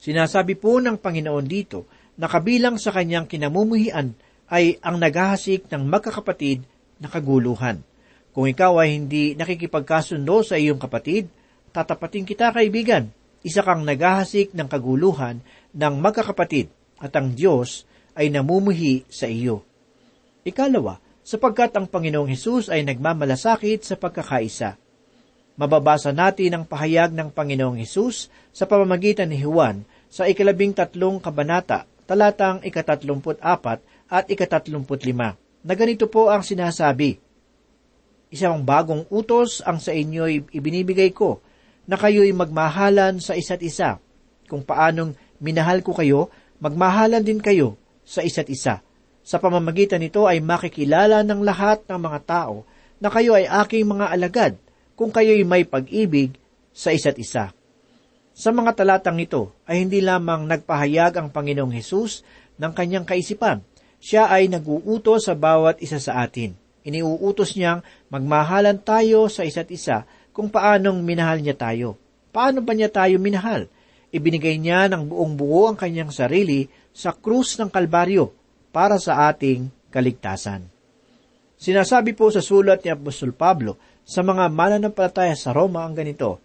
Sinasabi 0.00 0.56
po 0.56 0.80
ng 0.80 0.96
Panginoon 0.96 1.44
dito 1.44 1.84
na 2.16 2.24
kabilang 2.24 2.80
sa 2.80 2.96
kanyang 2.96 3.28
kinamumuhian 3.28 4.16
ay 4.48 4.80
ang 4.80 4.96
naghahasik 4.96 5.68
ng 5.68 5.84
magkakapatid 5.84 6.64
na 6.96 7.12
kaguluhan. 7.12 7.84
Kung 8.32 8.48
ikaw 8.48 8.80
ay 8.80 8.96
hindi 8.96 9.36
nakikipagkasundo 9.36 10.40
sa 10.40 10.56
iyong 10.56 10.80
kapatid, 10.80 11.28
tatapating 11.68 12.24
kita 12.24 12.48
kaibigan. 12.48 13.12
Isa 13.40 13.64
kang 13.64 13.88
naghahasik 13.88 14.52
ng 14.52 14.68
kaguluhan 14.68 15.40
ng 15.72 15.94
magkakapatid 15.96 16.68
at 17.00 17.12
ang 17.16 17.32
Diyos 17.32 17.88
ay 18.12 18.28
namumuhi 18.28 19.08
sa 19.08 19.24
iyo. 19.24 19.64
Ikalawa, 20.44 21.00
sapagkat 21.24 21.72
ang 21.76 21.88
Panginoong 21.88 22.28
Hesus 22.28 22.68
ay 22.68 22.84
nagmamalasakit 22.84 23.86
sa 23.86 23.94
pagkakaisa. 23.96 24.76
Mababasa 25.56 26.12
natin 26.12 26.56
ang 26.56 26.64
pahayag 26.64 27.12
ng 27.12 27.32
Panginoong 27.32 27.80
Hesus 27.80 28.32
sa 28.52 28.64
pamamagitan 28.64 29.28
ni 29.28 29.40
Juan 29.40 29.84
sa 30.10 30.26
ikalabing 30.26 30.72
tatlong 30.72 31.20
kabanata, 31.20 31.84
talatang 32.08 32.64
ikatatlumput 32.64 33.38
apat 33.38 33.78
at 34.10 34.26
ikatatlumput 34.26 35.06
lima, 35.06 35.38
na 35.62 35.72
ganito 35.78 36.10
po 36.10 36.32
ang 36.32 36.42
sinasabi, 36.42 37.22
Isang 38.30 38.62
bagong 38.62 39.10
utos 39.10 39.58
ang 39.62 39.82
sa 39.82 39.90
inyo'y 39.90 40.50
ibinibigay 40.54 41.10
ko, 41.10 41.42
na 41.90 41.98
kayo'y 41.98 42.30
magmahalan 42.30 43.18
sa 43.18 43.34
isa't 43.34 43.58
isa. 43.66 43.98
Kung 44.46 44.62
paanong 44.62 45.18
minahal 45.42 45.82
ko 45.82 45.90
kayo, 45.90 46.30
magmahalan 46.62 47.26
din 47.26 47.42
kayo 47.42 47.74
sa 48.06 48.22
isa't 48.22 48.46
isa. 48.46 48.78
Sa 49.26 49.42
pamamagitan 49.42 49.98
nito 49.98 50.30
ay 50.30 50.38
makikilala 50.38 51.26
ng 51.26 51.42
lahat 51.42 51.82
ng 51.90 51.98
mga 51.98 52.18
tao 52.22 52.62
na 53.02 53.10
kayo 53.10 53.34
ay 53.34 53.50
aking 53.66 53.90
mga 53.90 54.06
alagad 54.06 54.54
kung 54.94 55.10
kayo'y 55.10 55.42
may 55.42 55.66
pag-ibig 55.66 56.38
sa 56.70 56.94
isa't 56.94 57.18
isa. 57.18 57.50
Sa 58.38 58.54
mga 58.54 58.78
talatang 58.78 59.18
ito 59.18 59.50
ay 59.66 59.82
hindi 59.82 59.98
lamang 59.98 60.46
nagpahayag 60.46 61.18
ang 61.18 61.34
Panginoong 61.34 61.74
Hesus 61.74 62.22
ng 62.54 62.70
kanyang 62.70 63.02
kaisipan. 63.02 63.66
Siya 63.98 64.30
ay 64.30 64.46
naguutos 64.46 65.26
sa 65.26 65.34
bawat 65.34 65.82
isa 65.82 65.98
sa 65.98 66.22
atin. 66.22 66.54
Iniuutos 66.86 67.58
niyang 67.58 67.82
magmahalan 68.14 68.78
tayo 68.80 69.26
sa 69.26 69.42
isa't 69.42 69.68
isa 69.74 70.06
kung 70.30 70.48
paanong 70.48 71.02
minahal 71.02 71.42
niya 71.42 71.56
tayo. 71.58 71.98
Paano 72.30 72.62
ba 72.62 72.72
niya 72.74 72.90
tayo 72.90 73.18
minahal? 73.18 73.66
Ibinigay 74.10 74.58
niya 74.58 74.90
ng 74.90 75.06
buong 75.06 75.34
buo 75.38 75.70
ang 75.70 75.78
kanyang 75.78 76.10
sarili 76.10 76.66
sa 76.90 77.14
krus 77.14 77.58
ng 77.58 77.70
Kalbaryo 77.70 78.34
para 78.74 78.98
sa 78.98 79.30
ating 79.30 79.70
kaligtasan. 79.90 80.66
Sinasabi 81.60 82.16
po 82.16 82.32
sa 82.32 82.40
sulat 82.40 82.82
ni 82.82 82.90
Apostol 82.90 83.36
Pablo 83.36 83.76
sa 84.06 84.24
mga 84.24 84.48
mananampalataya 84.48 85.36
sa 85.36 85.52
Roma 85.52 85.84
ang 85.84 85.92
ganito, 85.92 86.40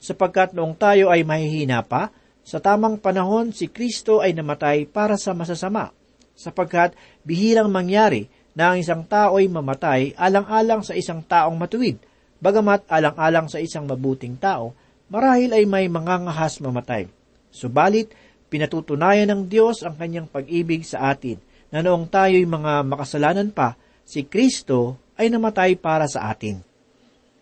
sapagkat 0.00 0.56
noong 0.56 0.74
tayo 0.74 1.12
ay 1.12 1.22
mahihina 1.22 1.84
pa, 1.84 2.10
sa 2.44 2.60
tamang 2.60 3.00
panahon 3.00 3.52
si 3.52 3.68
Kristo 3.68 4.20
ay 4.20 4.36
namatay 4.36 4.88
para 4.88 5.16
sa 5.16 5.32
masasama, 5.32 5.92
sapagkat 6.36 6.92
bihirang 7.24 7.72
mangyari 7.72 8.28
na 8.52 8.72
ang 8.72 8.80
isang 8.80 9.04
tao 9.04 9.36
ay 9.36 9.48
mamatay 9.48 10.12
alang-alang 10.16 10.80
sa 10.84 10.96
isang 10.96 11.20
taong 11.24 11.56
matuwid, 11.56 12.00
bagamat 12.44 12.84
alang-alang 12.92 13.48
sa 13.48 13.56
isang 13.56 13.88
mabuting 13.88 14.36
tao, 14.36 14.76
marahil 15.08 15.56
ay 15.56 15.64
may 15.64 15.88
mangangahas 15.88 16.60
mamatay. 16.60 17.08
Subalit, 17.48 18.12
Pinatutunayan 18.54 19.26
ng 19.34 19.42
Diyos 19.50 19.82
ang 19.82 19.98
kanyang 19.98 20.30
pag-ibig 20.30 20.86
sa 20.86 21.10
atin 21.10 21.42
na 21.74 21.82
noong 21.82 22.06
tayo'y 22.06 22.46
mga 22.46 22.86
makasalanan 22.86 23.50
pa, 23.50 23.74
si 24.06 24.22
Kristo 24.30 24.94
ay 25.18 25.26
namatay 25.26 25.74
para 25.74 26.06
sa 26.06 26.30
atin. 26.30 26.62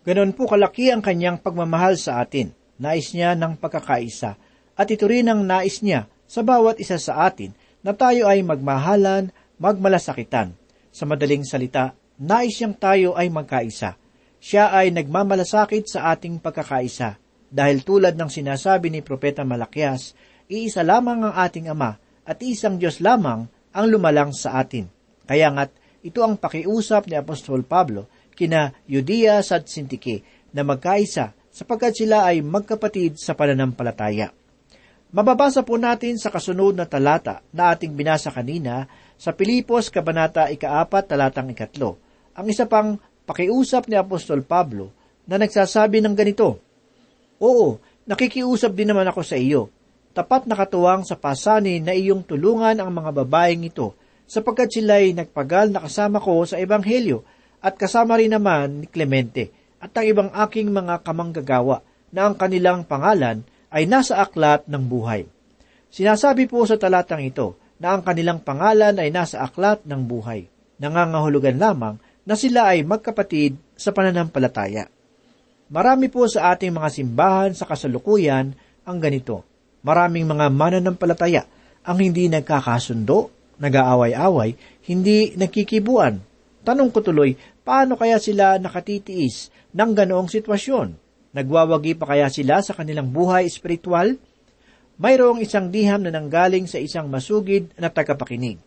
Ganon 0.01 0.33
po 0.33 0.49
kalaki 0.49 0.89
ang 0.89 1.05
kanyang 1.05 1.37
pagmamahal 1.37 2.01
sa 2.01 2.17
atin. 2.17 2.49
Nais 2.81 3.13
niya 3.13 3.37
ng 3.37 3.61
pagkakaisa. 3.61 4.41
At 4.73 4.89
ito 4.89 5.05
rin 5.05 5.29
ang 5.29 5.45
nais 5.45 5.85
niya 5.85 6.09
sa 6.25 6.41
bawat 6.41 6.81
isa 6.81 6.97
sa 6.97 7.29
atin 7.29 7.53
na 7.85 7.93
tayo 7.93 8.25
ay 8.25 8.41
magmahalan, 8.41 9.29
magmalasakitan. 9.61 10.57
Sa 10.89 11.05
madaling 11.05 11.45
salita, 11.45 11.93
nais 12.17 12.57
niyang 12.57 12.73
tayo 12.73 13.09
ay 13.13 13.29
magkaisa. 13.29 14.01
Siya 14.43 14.75
ay 14.75 14.91
nagmamalasakit 14.91 15.87
sa 15.87 16.11
ating 16.11 16.43
pagkakaisa. 16.43 17.15
Dahil 17.47 17.87
tulad 17.87 18.19
ng 18.19 18.27
sinasabi 18.27 18.91
ni 18.91 18.99
Propeta 18.99 19.47
Malakias, 19.47 20.11
iisa 20.51 20.83
lamang 20.83 21.23
ang 21.23 21.31
ating 21.31 21.71
Ama 21.71 21.95
at 22.27 22.43
isang 22.43 22.75
Diyos 22.75 22.99
lamang 22.99 23.47
ang 23.71 23.85
lumalang 23.87 24.35
sa 24.35 24.59
atin. 24.59 24.91
Kaya 25.23 25.47
nga't 25.47 26.03
ito 26.03 26.19
ang 26.19 26.35
pakiusap 26.35 27.07
ni 27.07 27.15
Apostol 27.15 27.63
Pablo 27.63 28.11
kina 28.35 28.75
Yudias 28.83 29.55
at 29.55 29.71
Sintike 29.71 30.27
na 30.51 30.67
magkaisa 30.67 31.31
sapagkat 31.47 32.03
sila 32.03 32.27
ay 32.27 32.43
magkapatid 32.43 33.15
sa 33.15 33.39
pananampalataya. 33.39 34.35
Mababasa 35.15 35.63
po 35.63 35.79
natin 35.79 36.19
sa 36.19 36.27
kasunod 36.27 36.75
na 36.75 36.83
talata 36.83 37.39
na 37.55 37.71
ating 37.71 37.95
binasa 37.95 38.27
kanina 38.27 38.91
sa 39.15 39.31
Pilipos 39.31 39.87
Kabanata 39.87 40.51
ikaapat 40.51 41.07
talatang 41.07 41.53
ikatlo, 41.53 41.95
ang 42.33 42.49
isa 42.49 42.65
pang 42.65 42.97
pakiusap 43.23 43.87
ni 43.87 43.95
Apostol 43.95 44.43
Pablo 44.43 44.91
na 45.27 45.39
nagsasabi 45.39 46.03
ng 46.03 46.15
ganito, 46.15 46.59
Oo, 47.39 47.79
nakikiusap 48.07 48.71
din 48.75 48.91
naman 48.91 49.07
ako 49.07 49.21
sa 49.23 49.35
iyo, 49.39 49.71
tapat 50.15 50.47
na 50.47 50.55
katuwang 50.55 51.03
sa 51.03 51.17
pasanin 51.17 51.83
na 51.83 51.91
iyong 51.91 52.23
tulungan 52.23 52.79
ang 52.79 52.91
mga 52.91 53.23
babaeng 53.23 53.67
ito, 53.67 53.95
sapagkat 54.29 54.71
sila'y 54.71 55.11
nagpagal 55.11 55.73
na 55.73 55.83
kasama 55.83 56.23
ko 56.23 56.43
sa 56.47 56.59
Ebanghelyo, 56.59 57.23
at 57.63 57.75
kasama 57.75 58.19
rin 58.19 58.31
naman 58.31 58.83
ni 58.83 58.87
Clemente, 58.87 59.51
at 59.83 59.91
ang 59.95 60.05
ibang 60.07 60.29
aking 60.31 60.71
mga 60.71 61.03
kamanggagawa, 61.03 61.83
na 62.13 62.29
ang 62.29 62.37
kanilang 62.37 62.85
pangalan 62.85 63.41
ay 63.73 63.89
nasa 63.89 64.21
aklat 64.21 64.69
ng 64.69 64.83
buhay. 64.85 65.25
Sinasabi 65.89 66.45
po 66.45 66.61
sa 66.69 66.77
talatang 66.77 67.25
ito 67.25 67.57
na 67.81 67.97
ang 67.97 68.05
kanilang 68.05 68.39
pangalan 68.45 68.93
ay 69.01 69.09
nasa 69.09 69.41
aklat 69.41 69.81
ng 69.81 70.01
buhay. 70.05 70.45
Nangangahulugan 70.77 71.57
lamang 71.57 71.97
na 72.23 72.35
sila 72.39 72.71
ay 72.71 72.87
magkapatid 72.87 73.55
sa 73.75 73.91
pananampalataya. 73.91 74.87
Marami 75.67 76.07
po 76.07 76.27
sa 76.27 76.53
ating 76.55 76.71
mga 76.71 76.89
simbahan 76.91 77.51
sa 77.51 77.67
kasalukuyan 77.67 78.55
ang 78.83 78.97
ganito 78.99 79.43
Maraming 79.83 80.23
mga 80.23 80.47
mananampalataya 80.47 81.43
ang 81.83 81.99
hindi 81.99 82.31
nagkakasundo, 82.31 83.27
nag-aaway-away, 83.59 84.55
hindi 84.87 85.35
nagkikibuan. 85.35 86.23
Tanong 86.63 86.89
ko 86.95 87.03
tuloy, 87.03 87.35
paano 87.67 87.99
kaya 87.99 88.15
sila 88.15 88.55
nakatitiis 88.55 89.51
ng 89.75 89.91
ganoong 89.91 90.31
sitwasyon? 90.31 90.95
Nagwawagi 91.35 91.99
pa 91.99 92.15
kaya 92.15 92.31
sila 92.31 92.63
sa 92.63 92.71
kanilang 92.71 93.11
buhay 93.11 93.43
espiritual? 93.43 94.15
Mayroong 95.03 95.43
isang 95.43 95.67
diham 95.67 96.07
na 96.07 96.15
nanggaling 96.15 96.63
sa 96.63 96.79
isang 96.79 97.11
masugid 97.11 97.67
na 97.75 97.91
tagapakinig. 97.91 98.63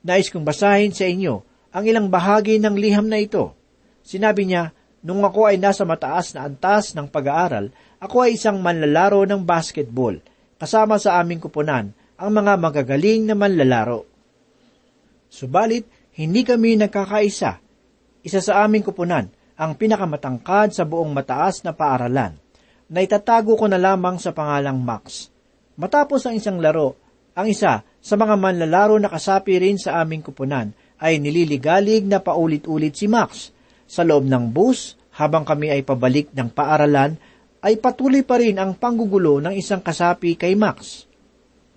Nais 0.00 0.32
kong 0.32 0.48
basahin 0.48 0.96
sa 0.96 1.04
inyo 1.04 1.44
ang 1.72 1.84
ilang 1.88 2.12
bahagi 2.12 2.60
ng 2.60 2.76
liham 2.76 3.08
na 3.08 3.18
ito. 3.18 3.56
Sinabi 4.04 4.44
niya, 4.44 4.70
Nung 5.02 5.18
ako 5.26 5.50
ay 5.50 5.58
nasa 5.58 5.82
mataas 5.82 6.30
na 6.30 6.46
antas 6.46 6.94
ng 6.94 7.10
pag-aaral, 7.10 7.74
ako 7.98 8.22
ay 8.22 8.38
isang 8.38 8.62
manlalaro 8.62 9.26
ng 9.26 9.42
basketball. 9.42 10.14
Kasama 10.62 10.94
sa 11.02 11.18
aming 11.18 11.42
kupunan 11.42 11.90
ang 12.14 12.30
mga 12.30 12.54
magagaling 12.54 13.26
na 13.26 13.34
manlalaro. 13.34 14.06
Subalit, 15.26 15.90
hindi 16.14 16.46
kami 16.46 16.78
nagkakaisa. 16.78 17.58
Isa 18.22 18.38
sa 18.38 18.62
aming 18.62 18.86
kupunan, 18.86 19.26
ang 19.58 19.74
pinakamatangkad 19.74 20.70
sa 20.70 20.86
buong 20.86 21.10
mataas 21.10 21.66
na 21.66 21.74
paaralan, 21.74 22.38
na 22.86 22.98
itatago 23.02 23.58
ko 23.58 23.66
na 23.66 23.82
lamang 23.82 24.22
sa 24.22 24.30
pangalang 24.30 24.78
Max. 24.78 25.34
Matapos 25.74 26.22
ang 26.30 26.38
isang 26.38 26.62
laro, 26.62 26.94
ang 27.34 27.50
isa 27.50 27.82
sa 27.82 28.14
mga 28.14 28.38
manlalaro 28.38 28.94
na 29.02 29.10
kasapi 29.10 29.58
rin 29.58 29.82
sa 29.82 29.98
aming 29.98 30.22
kupunan 30.22 30.70
ay 31.02 31.18
nililigalig 31.18 32.06
na 32.06 32.22
paulit-ulit 32.22 32.94
si 32.94 33.10
Max. 33.10 33.50
Sa 33.90 34.06
loob 34.06 34.22
ng 34.22 34.54
bus, 34.54 34.94
habang 35.18 35.42
kami 35.42 35.74
ay 35.74 35.82
pabalik 35.82 36.30
ng 36.30 36.54
paaralan, 36.54 37.18
ay 37.58 37.74
patuloy 37.82 38.22
pa 38.22 38.38
rin 38.38 38.54
ang 38.62 38.78
panggugulo 38.78 39.42
ng 39.42 39.54
isang 39.58 39.82
kasapi 39.82 40.38
kay 40.38 40.54
Max. 40.54 41.10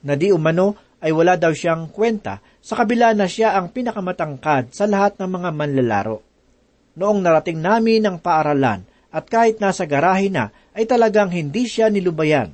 Na 0.06 0.14
di 0.14 0.30
umano 0.30 0.78
ay 1.02 1.10
wala 1.10 1.34
daw 1.38 1.50
siyang 1.50 1.90
kwenta 1.90 2.42
sa 2.62 2.78
kabila 2.78 3.18
na 3.18 3.26
siya 3.26 3.58
ang 3.58 3.74
pinakamatangkad 3.74 4.74
sa 4.74 4.86
lahat 4.86 5.18
ng 5.18 5.30
mga 5.30 5.50
manlalaro. 5.54 6.18
Noong 6.96 7.20
narating 7.20 7.60
namin 7.60 8.06
ang 8.06 8.18
paaralan 8.22 8.86
at 9.10 9.26
kahit 9.26 9.58
nasa 9.62 9.86
garahe 9.90 10.30
na 10.30 10.54
ay 10.74 10.86
talagang 10.86 11.34
hindi 11.34 11.66
siya 11.66 11.90
nilubayan. 11.90 12.54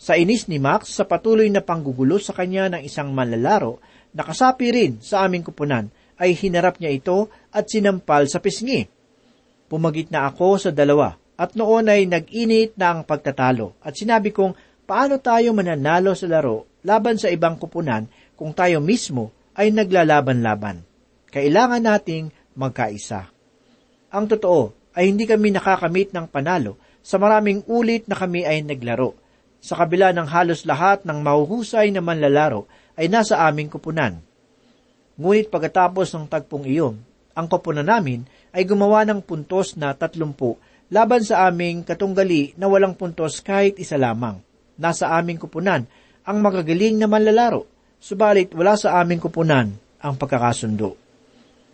Sa 0.00 0.16
inis 0.16 0.48
ni 0.48 0.56
Max 0.56 0.96
sa 0.96 1.04
patuloy 1.04 1.52
na 1.52 1.60
panggugulo 1.60 2.16
sa 2.16 2.32
kanya 2.32 2.72
ng 2.72 2.82
isang 2.88 3.12
manlalaro, 3.12 3.84
nakasapi 4.16 4.66
rin 4.72 4.92
sa 5.04 5.28
aming 5.28 5.44
kupunan 5.44 5.92
ay 6.20 6.36
hinarap 6.36 6.76
niya 6.76 6.92
ito 6.92 7.32
at 7.48 7.64
sinampal 7.66 8.28
sa 8.28 8.38
pisngi. 8.44 8.84
Pumagit 9.72 10.12
na 10.12 10.28
ako 10.28 10.60
sa 10.60 10.70
dalawa 10.70 11.16
at 11.40 11.56
noon 11.56 11.88
ay 11.88 12.04
nag-init 12.04 12.76
na 12.76 12.92
ang 12.92 13.00
pagtatalo 13.08 13.80
at 13.80 13.96
sinabi 13.96 14.28
kong 14.28 14.52
paano 14.84 15.16
tayo 15.16 15.56
mananalo 15.56 16.12
sa 16.12 16.28
laro 16.28 16.68
laban 16.84 17.16
sa 17.16 17.32
ibang 17.32 17.56
kupunan 17.56 18.04
kung 18.36 18.52
tayo 18.52 18.84
mismo 18.84 19.32
ay 19.56 19.72
naglalaban-laban. 19.72 20.84
Kailangan 21.32 21.80
nating 21.80 22.28
magkaisa. 22.58 23.32
Ang 24.12 24.24
totoo 24.28 24.76
ay 24.92 25.08
hindi 25.08 25.24
kami 25.24 25.54
nakakamit 25.54 26.12
ng 26.12 26.26
panalo 26.28 26.76
sa 27.00 27.16
maraming 27.16 27.64
ulit 27.70 28.04
na 28.10 28.18
kami 28.18 28.44
ay 28.44 28.60
naglaro. 28.60 29.16
Sa 29.60 29.76
kabila 29.76 30.12
ng 30.12 30.28
halos 30.28 30.64
lahat 30.64 31.04
ng 31.04 31.20
mahuhusay 31.20 31.92
na 31.92 32.00
manlalaro 32.04 32.64
ay 32.96 33.08
nasa 33.08 33.44
aming 33.44 33.68
kupunan. 33.68 34.20
Ngunit 35.20 35.52
pagkatapos 35.52 36.16
ng 36.16 36.24
tagpong 36.32 36.64
iyon, 36.64 36.96
ang 37.36 37.44
kupunan 37.44 37.84
namin 37.84 38.24
ay 38.56 38.64
gumawa 38.64 39.04
ng 39.04 39.20
puntos 39.20 39.76
na 39.76 39.92
tatlumpu 39.92 40.56
laban 40.88 41.20
sa 41.20 41.44
aming 41.44 41.84
katunggali 41.84 42.56
na 42.56 42.72
walang 42.72 42.96
puntos 42.96 43.44
kahit 43.44 43.76
isa 43.76 44.00
lamang. 44.00 44.40
Nasa 44.80 45.12
aming 45.12 45.36
kupunan 45.36 45.84
ang 46.24 46.40
magagaling 46.40 46.96
na 46.96 47.04
manlalaro, 47.04 47.68
subalit 48.00 48.48
wala 48.56 48.80
sa 48.80 48.96
aming 48.96 49.20
kupunan 49.20 49.76
ang 50.00 50.14
pagkakasundo. 50.16 50.96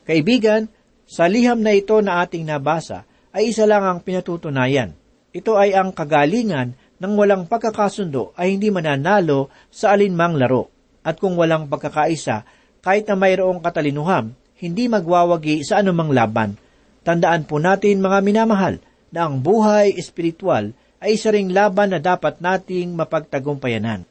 Kaibigan, 0.03 0.67
sa 1.07 1.31
liham 1.31 1.63
na 1.63 1.71
ito 1.71 2.03
na 2.03 2.27
ating 2.27 2.43
nabasa 2.43 3.07
ay 3.31 3.55
isa 3.55 3.63
lang 3.63 3.87
ang 3.87 4.03
pinatutunayan. 4.03 4.91
Ito 5.31 5.55
ay 5.55 5.71
ang 5.71 5.95
kagalingan 5.95 6.75
ng 6.99 7.13
walang 7.15 7.47
pagkakasundo 7.47 8.35
ay 8.35 8.59
hindi 8.59 8.75
mananalo 8.75 9.55
sa 9.71 9.95
alinmang 9.95 10.35
laro. 10.35 10.67
At 11.07 11.23
kung 11.23 11.39
walang 11.39 11.71
pagkakaisa, 11.71 12.43
kahit 12.87 13.11
na 13.11 13.19
mayroong 13.19 13.59
katalinuham, 13.59 14.31
hindi 14.63 14.87
magwawagi 14.87 15.67
sa 15.67 15.83
anumang 15.83 16.15
laban. 16.15 16.55
Tandaan 17.03 17.43
po 17.43 17.59
natin 17.59 17.99
mga 17.99 18.23
minamahal 18.23 18.79
na 19.11 19.27
ang 19.27 19.43
buhay 19.43 19.99
espiritual 19.99 20.71
ay 21.03 21.19
isa 21.19 21.35
ring 21.35 21.51
laban 21.51 21.91
na 21.91 21.99
dapat 21.99 22.39
nating 22.39 22.95
mapagtagumpayanan. 22.95 24.07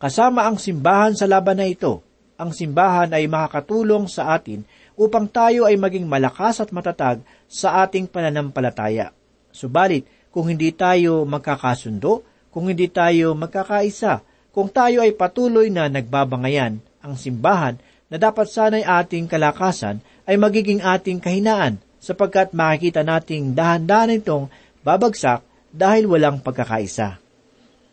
Kasama 0.00 0.48
ang 0.48 0.56
simbahan 0.56 1.12
sa 1.12 1.28
laban 1.28 1.60
na 1.60 1.68
ito, 1.68 2.00
ang 2.40 2.56
simbahan 2.56 3.12
ay 3.12 3.28
makakatulong 3.28 4.08
sa 4.08 4.32
atin 4.32 4.64
upang 4.96 5.28
tayo 5.28 5.68
ay 5.68 5.76
maging 5.76 6.08
malakas 6.08 6.64
at 6.64 6.72
matatag 6.72 7.20
sa 7.52 7.84
ating 7.84 8.08
pananampalataya. 8.08 9.12
Subalit, 9.52 10.08
kung 10.32 10.48
hindi 10.48 10.72
tayo 10.72 11.28
magkakasundo, 11.28 12.24
kung 12.48 12.72
hindi 12.72 12.88
tayo 12.88 13.36
magkakaisa, 13.36 14.24
kung 14.56 14.72
tayo 14.72 15.04
ay 15.04 15.12
patuloy 15.12 15.68
na 15.68 15.92
nagbabangayan, 15.92 16.80
ang 17.00 17.14
simbahan 17.16 17.80
na 18.10 18.16
dapat 18.18 18.50
sana'y 18.50 18.82
ating 18.82 19.30
kalakasan 19.30 20.02
ay 20.26 20.34
magiging 20.34 20.82
ating 20.82 21.22
kahinaan 21.22 21.78
sapagkat 22.02 22.50
makikita 22.50 23.06
nating 23.06 23.54
dahan-dahan 23.54 24.18
itong 24.18 24.50
babagsak 24.82 25.46
dahil 25.70 26.10
walang 26.10 26.42
pagkakaisa. 26.42 27.22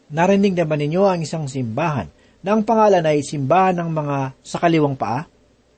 Narinig 0.10 0.58
naman 0.58 0.82
ninyo 0.82 1.04
ang 1.06 1.20
isang 1.22 1.46
simbahan 1.46 2.10
na 2.42 2.56
ang 2.58 2.66
pangalan 2.66 3.06
ay 3.06 3.22
simbahan 3.22 3.78
ng 3.78 3.90
mga 3.92 4.18
sa 4.42 4.58
kaliwang 4.58 4.98
paa? 4.98 5.28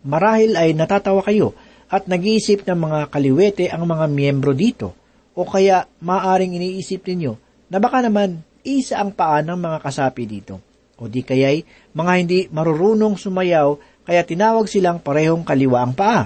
Marahil 0.05 0.55
ay 0.55 0.71
natatawa 0.71 1.19
kayo 1.25 1.51
at 1.89 2.05
nag-iisip 2.05 2.63
ng 2.63 2.79
mga 2.79 2.99
kaliwete 3.11 3.65
ang 3.67 3.83
mga 3.89 4.05
miyembro 4.07 4.53
dito 4.55 4.95
o 5.33 5.43
kaya 5.43 5.89
maaring 5.99 6.55
iniisip 6.55 7.03
ninyo 7.09 7.33
na 7.73 7.77
baka 7.81 8.05
naman 8.05 8.45
isa 8.61 9.01
ang 9.01 9.11
paa 9.11 9.41
ng 9.41 9.57
mga 9.57 9.77
kasapi 9.81 10.23
dito. 10.29 10.61
O 10.99 11.07
di 11.07 11.23
kaya'y 11.23 11.63
mga 11.95 12.13
hindi 12.19 12.39
marurunong 12.51 13.17
sumayaw 13.17 13.88
kaya 14.09 14.25
tinawag 14.25 14.65
silang 14.65 14.97
parehong 14.97 15.45
kaliwa 15.45 15.85
ang 15.85 15.93
paa. 15.93 16.25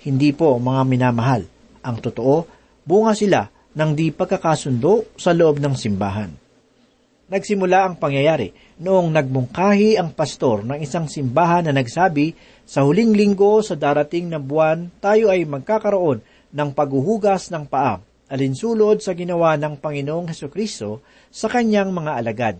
Hindi 0.00 0.32
po 0.32 0.56
mga 0.56 0.80
minamahal. 0.88 1.44
Ang 1.84 2.00
totoo, 2.00 2.48
bunga 2.88 3.12
sila 3.12 3.52
ng 3.76 3.90
di 3.92 4.08
pagkakasundo 4.08 5.12
sa 5.20 5.36
loob 5.36 5.60
ng 5.60 5.76
simbahan. 5.76 6.32
Nagsimula 7.28 7.84
ang 7.84 8.00
pangyayari 8.00 8.56
noong 8.80 9.12
nagmungkahi 9.12 10.00
ang 10.00 10.16
pastor 10.16 10.64
ng 10.64 10.80
isang 10.80 11.04
simbahan 11.04 11.68
na 11.68 11.76
nagsabi, 11.76 12.32
sa 12.64 12.88
huling 12.88 13.12
linggo 13.12 13.60
sa 13.60 13.76
darating 13.76 14.32
na 14.32 14.40
buwan, 14.40 14.88
tayo 14.96 15.28
ay 15.28 15.44
magkakaroon 15.44 16.24
ng 16.48 16.70
paghuhugas 16.72 17.52
ng 17.52 17.68
paa, 17.68 18.00
alinsulod 18.32 19.04
sa 19.04 19.12
ginawa 19.12 19.60
ng 19.60 19.76
Panginoong 19.76 20.32
Heso 20.32 20.48
Kristo 20.48 21.04
sa 21.28 21.52
kanyang 21.52 21.92
mga 21.92 22.12
alagad. 22.24 22.56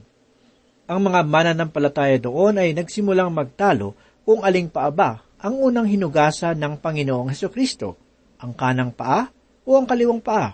Ang 0.93 1.09
mga 1.09 1.25
mananampalataya 1.25 2.21
doon 2.21 2.61
ay 2.61 2.77
nagsimulang 2.77 3.33
magtalo 3.33 3.97
kung 4.29 4.45
aling 4.45 4.69
paa 4.69 4.93
ba 4.93 5.25
ang 5.41 5.57
unang 5.57 5.89
hinugasan 5.89 6.61
ng 6.61 6.85
Panginoong 6.85 7.33
Heso 7.33 7.49
Kristo, 7.49 7.97
ang 8.37 8.53
kanang 8.53 8.93
paa 8.93 9.25
o 9.65 9.81
ang 9.81 9.89
kaliwang 9.89 10.21
paa, 10.21 10.53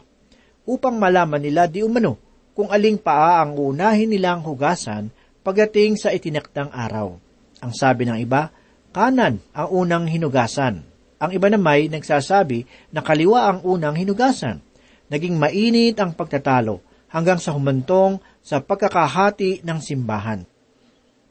upang 0.63 0.95
malaman 0.95 1.43
nila 1.43 1.67
di 1.67 1.83
umano 1.83 2.15
kung 2.55 2.71
aling 2.71 3.03
paa 3.03 3.43
ang 3.43 3.59
unahin 3.59 4.15
nilang 4.15 4.47
hugasan 4.47 5.11
pagdating 5.43 5.99
sa 5.99 6.15
itinakdang 6.15 6.71
araw. 6.71 7.19
Ang 7.67 7.73
sabi 7.75 8.07
ng 8.07 8.23
iba, 8.23 8.55
kanan 8.95 9.43
ang 9.51 9.69
unang 9.75 10.07
hinugasan. 10.07 10.87
Ang 11.19 11.31
iba 11.35 11.51
naman 11.51 11.91
nagsasabi 11.91 12.95
na 12.95 13.03
kaliwa 13.03 13.51
ang 13.51 13.67
unang 13.67 13.99
hinugasan. 13.99 14.63
Naging 15.11 15.35
mainit 15.35 15.99
ang 15.99 16.15
pagtatalo 16.15 16.79
hanggang 17.11 17.43
sa 17.43 17.51
humantong 17.51 18.23
sa 18.39 18.63
pagkakahati 18.63 19.67
ng 19.67 19.79
simbahan. 19.83 20.47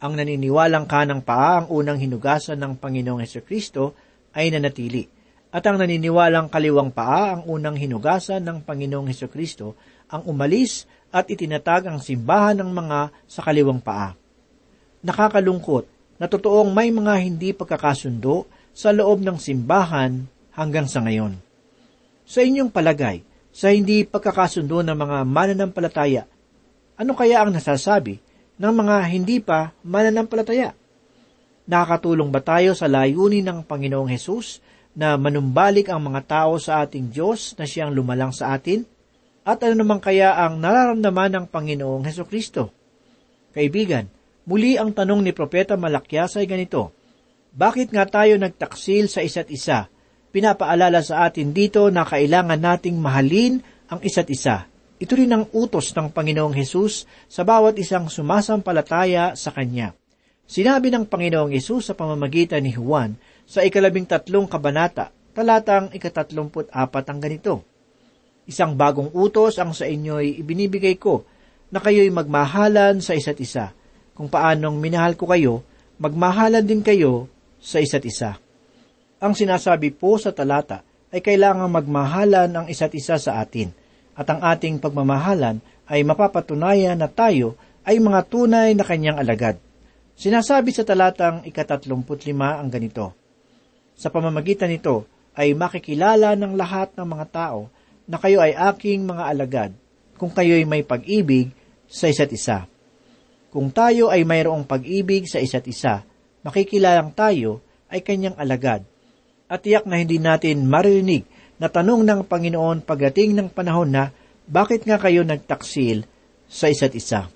Ang 0.03 0.19
naniniwalang 0.19 0.83
kanang 0.83 1.23
paa 1.23 1.63
ang 1.63 1.71
unang 1.71 1.95
hinugasan 1.95 2.59
ng 2.59 2.75
Panginoong 2.75 3.23
Heso 3.23 3.39
Kristo 3.39 3.95
ay 4.35 4.51
nanatili, 4.51 5.07
at 5.47 5.63
ang 5.63 5.79
naniniwalang 5.79 6.51
kaliwang 6.51 6.91
paa 6.91 7.39
ang 7.39 7.47
unang 7.47 7.79
hinugasan 7.79 8.43
ng 8.43 8.67
Panginoong 8.67 9.07
Heso 9.07 9.31
Kristo 9.31 9.79
ang 10.11 10.27
umalis 10.27 10.83
at 11.07 11.31
itinatag 11.31 11.87
ang 11.87 12.03
simbahan 12.03 12.59
ng 12.59 12.67
mga 12.75 12.99
sa 13.31 13.47
kaliwang 13.47 13.79
paa. 13.79 14.11
Nakakalungkot 15.07 15.87
na 16.19 16.27
totoong 16.27 16.75
may 16.75 16.91
mga 16.91 17.23
hindi 17.23 17.55
pagkakasundo 17.55 18.43
sa 18.75 18.91
loob 18.91 19.23
ng 19.23 19.39
simbahan 19.39 20.27
hanggang 20.51 20.83
sa 20.83 20.99
ngayon. 20.99 21.39
Sa 22.27 22.43
inyong 22.43 22.75
palagay, 22.75 23.23
sa 23.55 23.71
hindi 23.71 24.03
pagkakasundo 24.03 24.83
ng 24.83 24.97
mga 24.99 25.17
mananampalataya, 25.23 26.27
ano 26.99 27.11
kaya 27.15 27.39
ang 27.39 27.55
nasasabi 27.55 28.32
ng 28.63 28.71
mga 28.71 28.95
hindi 29.11 29.43
pa 29.43 29.75
mananampalataya? 29.83 30.71
Nakakatulong 31.67 32.31
ba 32.31 32.39
tayo 32.39 32.71
sa 32.71 32.87
layunin 32.87 33.43
ng 33.43 33.59
Panginoong 33.67 34.07
Hesus 34.07 34.63
na 34.95 35.19
manumbalik 35.19 35.91
ang 35.91 35.99
mga 35.99 36.23
tao 36.23 36.55
sa 36.55 36.87
ating 36.87 37.11
Diyos 37.11 37.59
na 37.59 37.67
siyang 37.67 37.91
lumalang 37.91 38.31
sa 38.31 38.55
atin? 38.55 38.87
At 39.43 39.59
ano 39.67 39.83
naman 39.83 39.99
kaya 39.99 40.31
ang 40.39 40.63
nararamdaman 40.63 41.35
ng 41.35 41.45
Panginoong 41.51 42.07
Heso 42.07 42.23
Kristo? 42.23 42.71
Kaibigan, 43.51 44.07
muli 44.47 44.79
ang 44.79 44.95
tanong 44.95 45.19
ni 45.19 45.35
Propeta 45.35 45.75
Malakyas 45.75 46.39
ay 46.39 46.47
ganito, 46.47 46.95
Bakit 47.51 47.91
nga 47.91 48.07
tayo 48.07 48.39
nagtaksil 48.39 49.11
sa 49.11 49.19
isa't 49.19 49.51
isa 49.51 49.91
pinapaalala 50.33 51.05
sa 51.05 51.29
atin 51.29 51.53
dito 51.53 51.85
na 51.93 52.01
kailangan 52.01 52.57
nating 52.57 52.97
mahalin 52.97 53.61
ang 53.85 54.01
isa't 54.01 54.25
isa. 54.33 54.65
Ito 55.03 55.19
rin 55.19 55.35
ang 55.35 55.51
utos 55.51 55.91
ng 55.91 56.15
Panginoong 56.15 56.55
Hesus 56.55 57.03
sa 57.27 57.43
bawat 57.43 57.75
isang 57.75 58.07
sumasampalataya 58.07 59.35
sa 59.35 59.51
Kanya. 59.51 59.91
Sinabi 60.47 60.95
ng 60.95 61.11
Panginoong 61.11 61.51
Hesus 61.51 61.91
sa 61.91 61.93
pamamagitan 61.93 62.63
ni 62.63 62.71
Juan 62.71 63.19
sa 63.43 63.67
ikalabing 63.67 64.07
tatlong 64.07 64.47
kabanata, 64.47 65.11
talatang 65.35 65.91
ikatatlumput 65.91 66.71
apat 66.71 67.03
ang 67.11 67.19
ganito. 67.19 67.67
Isang 68.47 68.79
bagong 68.79 69.11
utos 69.11 69.59
ang 69.59 69.75
sa 69.75 69.83
inyo'y 69.83 70.39
ibinibigay 70.39 70.95
ko, 70.95 71.27
na 71.67 71.83
kayo'y 71.83 72.07
magmahalan 72.07 73.03
sa 73.03 73.11
isa't 73.11 73.43
isa. 73.43 73.75
Kung 74.15 74.31
paanong 74.31 74.79
minahal 74.79 75.19
ko 75.19 75.27
kayo, 75.27 75.67
magmahalan 75.99 76.63
din 76.63 76.79
kayo 76.79 77.27
sa 77.59 77.83
isa't 77.83 78.07
isa. 78.07 78.39
Ang 79.19 79.35
sinasabi 79.35 79.91
po 79.91 80.15
sa 80.15 80.31
talata 80.31 80.79
ay 81.11 81.19
kailangang 81.19 81.75
magmahalan 81.75 82.55
ang 82.55 82.65
isa't 82.71 82.95
isa 82.95 83.19
sa 83.19 83.43
atin, 83.43 83.82
at 84.13 84.27
ang 84.29 84.41
ating 84.41 84.77
pagmamahalan 84.77 85.61
ay 85.89 86.05
mapapatunayan 86.05 86.97
na 86.97 87.09
tayo 87.09 87.57
ay 87.83 87.99
mga 87.99 88.21
tunay 88.29 88.71
na 88.77 88.85
kanyang 88.85 89.19
alagad. 89.19 89.59
Sinasabi 90.13 90.71
sa 90.71 90.85
talatang 90.85 91.43
ikatatlumput 91.43 92.23
lima 92.29 92.61
ang 92.61 92.69
ganito, 92.69 93.11
Sa 93.97 94.13
pamamagitan 94.13 94.69
nito 94.69 95.09
ay 95.33 95.57
makikilala 95.57 96.37
ng 96.37 96.53
lahat 96.53 96.93
ng 96.93 97.07
mga 97.07 97.25
tao 97.33 97.67
na 98.05 98.21
kayo 98.21 98.39
ay 98.39 98.53
aking 98.53 99.03
mga 99.03 99.23
alagad 99.25 99.71
kung 100.17 100.29
kayo'y 100.29 100.63
may 100.63 100.85
pag-ibig 100.85 101.51
sa 101.89 102.07
isa't 102.07 102.29
isa. 102.29 102.69
Kung 103.49 103.69
tayo 103.69 104.09
ay 104.09 104.25
mayroong 104.25 104.65
pag-ibig 104.65 105.29
sa 105.29 105.41
isa't 105.41 105.65
isa, 105.69 106.05
makikilalang 106.45 107.13
tayo 107.13 107.61
ay 107.89 108.01
kanyang 108.01 108.37
alagad. 108.37 108.81
At 109.45 109.61
tiyak 109.61 109.85
na 109.85 110.01
hindi 110.01 110.17
natin 110.17 110.65
maririnig 110.65 111.29
na 111.63 111.71
tanong 111.71 112.03
ng 112.03 112.21
Panginoon 112.27 112.83
pagdating 112.83 113.39
ng 113.39 113.47
panahon 113.47 113.87
na 113.87 114.11
bakit 114.43 114.83
nga 114.83 114.99
kayo 114.99 115.23
nagtaksil 115.23 116.03
sa 116.43 116.67
isa't 116.67 116.91
isa. 116.91 117.31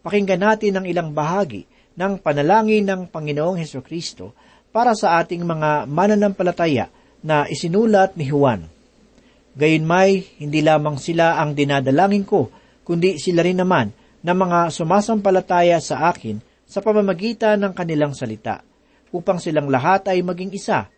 Pakinggan 0.00 0.40
natin 0.40 0.80
ang 0.80 0.88
ilang 0.88 1.12
bahagi 1.12 1.68
ng 1.92 2.24
panalangin 2.24 2.88
ng 2.88 3.12
Panginoong 3.12 3.60
Heso 3.60 3.84
Kristo 3.84 4.32
para 4.72 4.96
sa 4.96 5.20
ating 5.20 5.44
mga 5.44 5.84
mananampalataya 5.84 6.88
na 7.20 7.44
isinulat 7.44 8.16
ni 8.16 8.32
Juan. 8.32 8.64
Gayunmay, 9.52 10.40
hindi 10.40 10.64
lamang 10.64 10.96
sila 10.96 11.36
ang 11.36 11.52
dinadalangin 11.52 12.24
ko, 12.24 12.48
kundi 12.80 13.20
sila 13.20 13.44
rin 13.44 13.60
naman 13.60 13.92
na 14.24 14.32
mga 14.32 14.72
sumasampalataya 14.72 15.76
sa 15.84 16.08
akin 16.08 16.40
sa 16.64 16.80
pamamagitan 16.80 17.60
ng 17.60 17.76
kanilang 17.76 18.16
salita, 18.16 18.64
upang 19.12 19.36
silang 19.36 19.68
lahat 19.68 20.08
ay 20.08 20.24
maging 20.24 20.56
isa. 20.56 20.88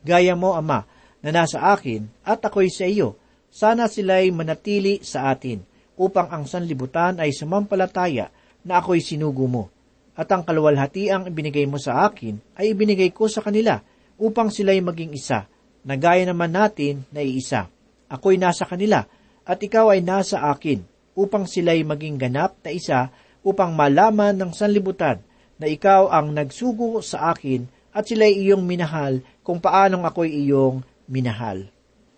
Gaya 0.00 0.32
mo, 0.32 0.56
Ama, 0.56 0.86
na 1.20 1.30
nasa 1.32 1.72
akin 1.72 2.08
at 2.24 2.40
ako'y 2.40 2.68
sa 2.72 2.88
iyo, 2.88 3.16
sana 3.50 3.90
sila'y 3.90 4.32
manatili 4.32 5.02
sa 5.04 5.32
atin, 5.32 5.60
upang 6.00 6.32
ang 6.32 6.44
sanlibutan 6.48 7.20
ay 7.20 7.34
sumampalataya 7.34 8.32
na 8.64 8.80
ako'y 8.80 9.04
sinugo 9.04 9.44
mo. 9.44 9.68
At 10.16 10.28
ang 10.32 10.44
kaluwalhatiang 10.44 11.28
ibinigay 11.28 11.64
mo 11.68 11.76
sa 11.76 12.08
akin 12.08 12.40
ay 12.56 12.72
ibinigay 12.72 13.12
ko 13.12 13.28
sa 13.28 13.44
kanila, 13.44 13.80
upang 14.20 14.48
sila'y 14.48 14.80
maging 14.84 15.16
isa, 15.16 15.48
na 15.80 15.96
gaya 15.96 16.24
naman 16.28 16.52
natin 16.52 17.08
na 17.08 17.24
iisa 17.24 17.68
ako'y 18.10 18.36
nasa 18.36 18.66
kanila, 18.66 19.06
at 19.46 19.62
ikaw 19.62 19.94
ay 19.94 20.02
nasa 20.02 20.50
akin, 20.50 20.82
upang 21.14 21.46
sila'y 21.46 21.86
maging 21.86 22.18
ganap 22.18 22.58
na 22.66 22.74
isa, 22.74 23.14
upang 23.46 23.72
malaman 23.72 24.34
ng 24.34 24.50
sanlibutan 24.50 25.22
na 25.56 25.70
ikaw 25.70 26.10
ang 26.10 26.34
nagsugo 26.34 26.98
sa 27.00 27.30
akin 27.30 27.64
at 27.94 28.04
sila'y 28.10 28.44
iyong 28.44 28.66
minahal 28.66 29.22
kung 29.46 29.62
paanong 29.62 30.04
ako'y 30.04 30.44
iyong 30.44 30.82
minahal. 31.10 31.66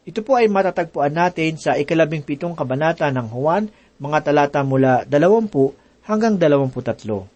Ito 0.04 0.20
po 0.20 0.36
ay 0.36 0.52
matatagpuan 0.52 1.16
natin 1.16 1.56
sa 1.56 1.80
ikalabing 1.80 2.22
pitong 2.22 2.52
kabanata 2.52 3.08
ng 3.08 3.26
Juan, 3.32 3.72
mga 3.96 4.18
talata 4.20 4.60
mula 4.60 5.08
dalawampu 5.08 5.72
hanggang 6.04 6.36
dalawampu 6.36 6.84
tatlo. 6.84 7.30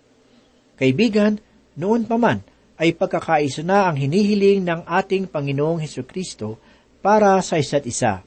Kaibigan, 0.76 1.40
noon 1.78 2.04
pa 2.04 2.20
man 2.20 2.44
ay 2.76 2.92
pagkakaisa 2.92 3.64
na 3.64 3.88
ang 3.88 3.96
hinihiling 3.96 4.60
ng 4.60 4.84
ating 4.84 5.32
Panginoong 5.32 5.80
Heso 5.80 6.04
Kristo 6.04 6.60
para 7.00 7.40
sa 7.40 7.56
isa't 7.56 7.88
isa. 7.88 8.20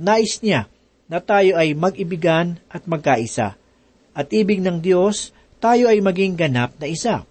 Nais 0.00 0.40
niya 0.40 0.64
na 1.10 1.18
tayo 1.20 1.58
ay 1.58 1.76
mag-ibigan 1.76 2.56
at 2.70 2.88
magkaisa. 2.88 3.58
At 4.16 4.26
ibig 4.30 4.62
ng 4.64 4.80
Diyos, 4.80 5.34
tayo 5.60 5.90
ay 5.90 6.00
maging 6.00 6.38
ganap 6.38 6.78
na 6.80 6.86
isa. 6.88 7.26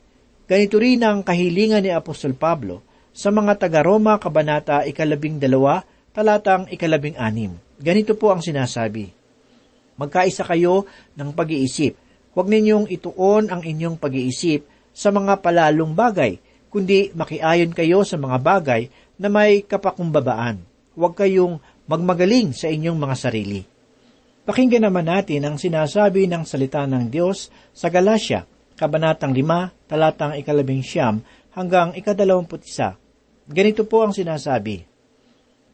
Ganito 0.46 0.78
rin 0.78 1.02
ang 1.02 1.24
kahilingan 1.24 1.82
ni 1.82 1.92
Apostol 1.96 2.36
Pablo 2.36 2.86
sa 3.20 3.36
mga 3.36 3.60
taga-Roma 3.60 4.16
Kabanata 4.16 4.88
ikalabing 4.88 5.44
dalawa, 5.44 5.84
talatang 6.16 6.72
ikalabing 6.72 7.20
anim. 7.20 7.52
Ganito 7.76 8.16
po 8.16 8.32
ang 8.32 8.40
sinasabi. 8.40 9.12
Magkaisa 10.00 10.48
kayo 10.48 10.88
ng 11.20 11.36
pag-iisip. 11.36 12.00
Huwag 12.32 12.48
ninyong 12.48 12.88
ituon 12.88 13.52
ang 13.52 13.60
inyong 13.60 14.00
pag-iisip 14.00 14.64
sa 14.96 15.12
mga 15.12 15.44
palalong 15.44 15.92
bagay, 15.92 16.40
kundi 16.72 17.12
makiayon 17.12 17.76
kayo 17.76 18.08
sa 18.08 18.16
mga 18.16 18.40
bagay 18.40 18.88
na 19.20 19.28
may 19.28 19.68
kapakumbabaan. 19.68 20.64
Huwag 20.96 21.20
kayong 21.20 21.60
magmagaling 21.92 22.56
sa 22.56 22.72
inyong 22.72 22.96
mga 22.96 23.16
sarili. 23.20 23.68
Pakinggan 24.48 24.88
naman 24.88 25.12
natin 25.12 25.44
ang 25.44 25.60
sinasabi 25.60 26.24
ng 26.24 26.48
salita 26.48 26.88
ng 26.88 27.12
Diyos 27.12 27.52
sa 27.76 27.92
Galatia, 27.92 28.48
Kabanatang 28.80 29.36
5, 29.36 29.92
talatang 29.92 30.40
ikalabing 30.40 30.80
siyam 30.80 31.20
hanggang 31.52 31.92
ikadalawamput 32.00 32.64
isa. 32.64 32.96
Ganito 33.50 33.82
po 33.82 34.06
ang 34.06 34.14
sinasabi, 34.14 34.86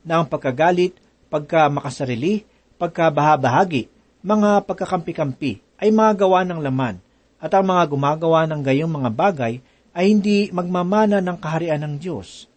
na 0.08 0.24
ang 0.24 0.26
pagkagalit, 0.32 0.96
pagka 1.28 1.68
makasarili, 1.68 2.48
pagkabahabahagi, 2.80 3.92
mga 4.24 4.64
pagkakampi-kampi 4.64 5.60
ay 5.84 5.92
mga 5.92 6.24
gawa 6.24 6.48
ng 6.48 6.64
laman, 6.64 7.04
at 7.36 7.52
ang 7.52 7.68
mga 7.68 7.84
gumagawa 7.92 8.48
ng 8.48 8.64
gayong 8.64 8.88
mga 8.88 9.12
bagay 9.12 9.54
ay 9.92 10.06
hindi 10.08 10.48
magmamana 10.56 11.20
ng 11.20 11.36
kaharian 11.36 11.84
ng 11.84 11.94
Diyos. 12.00 12.48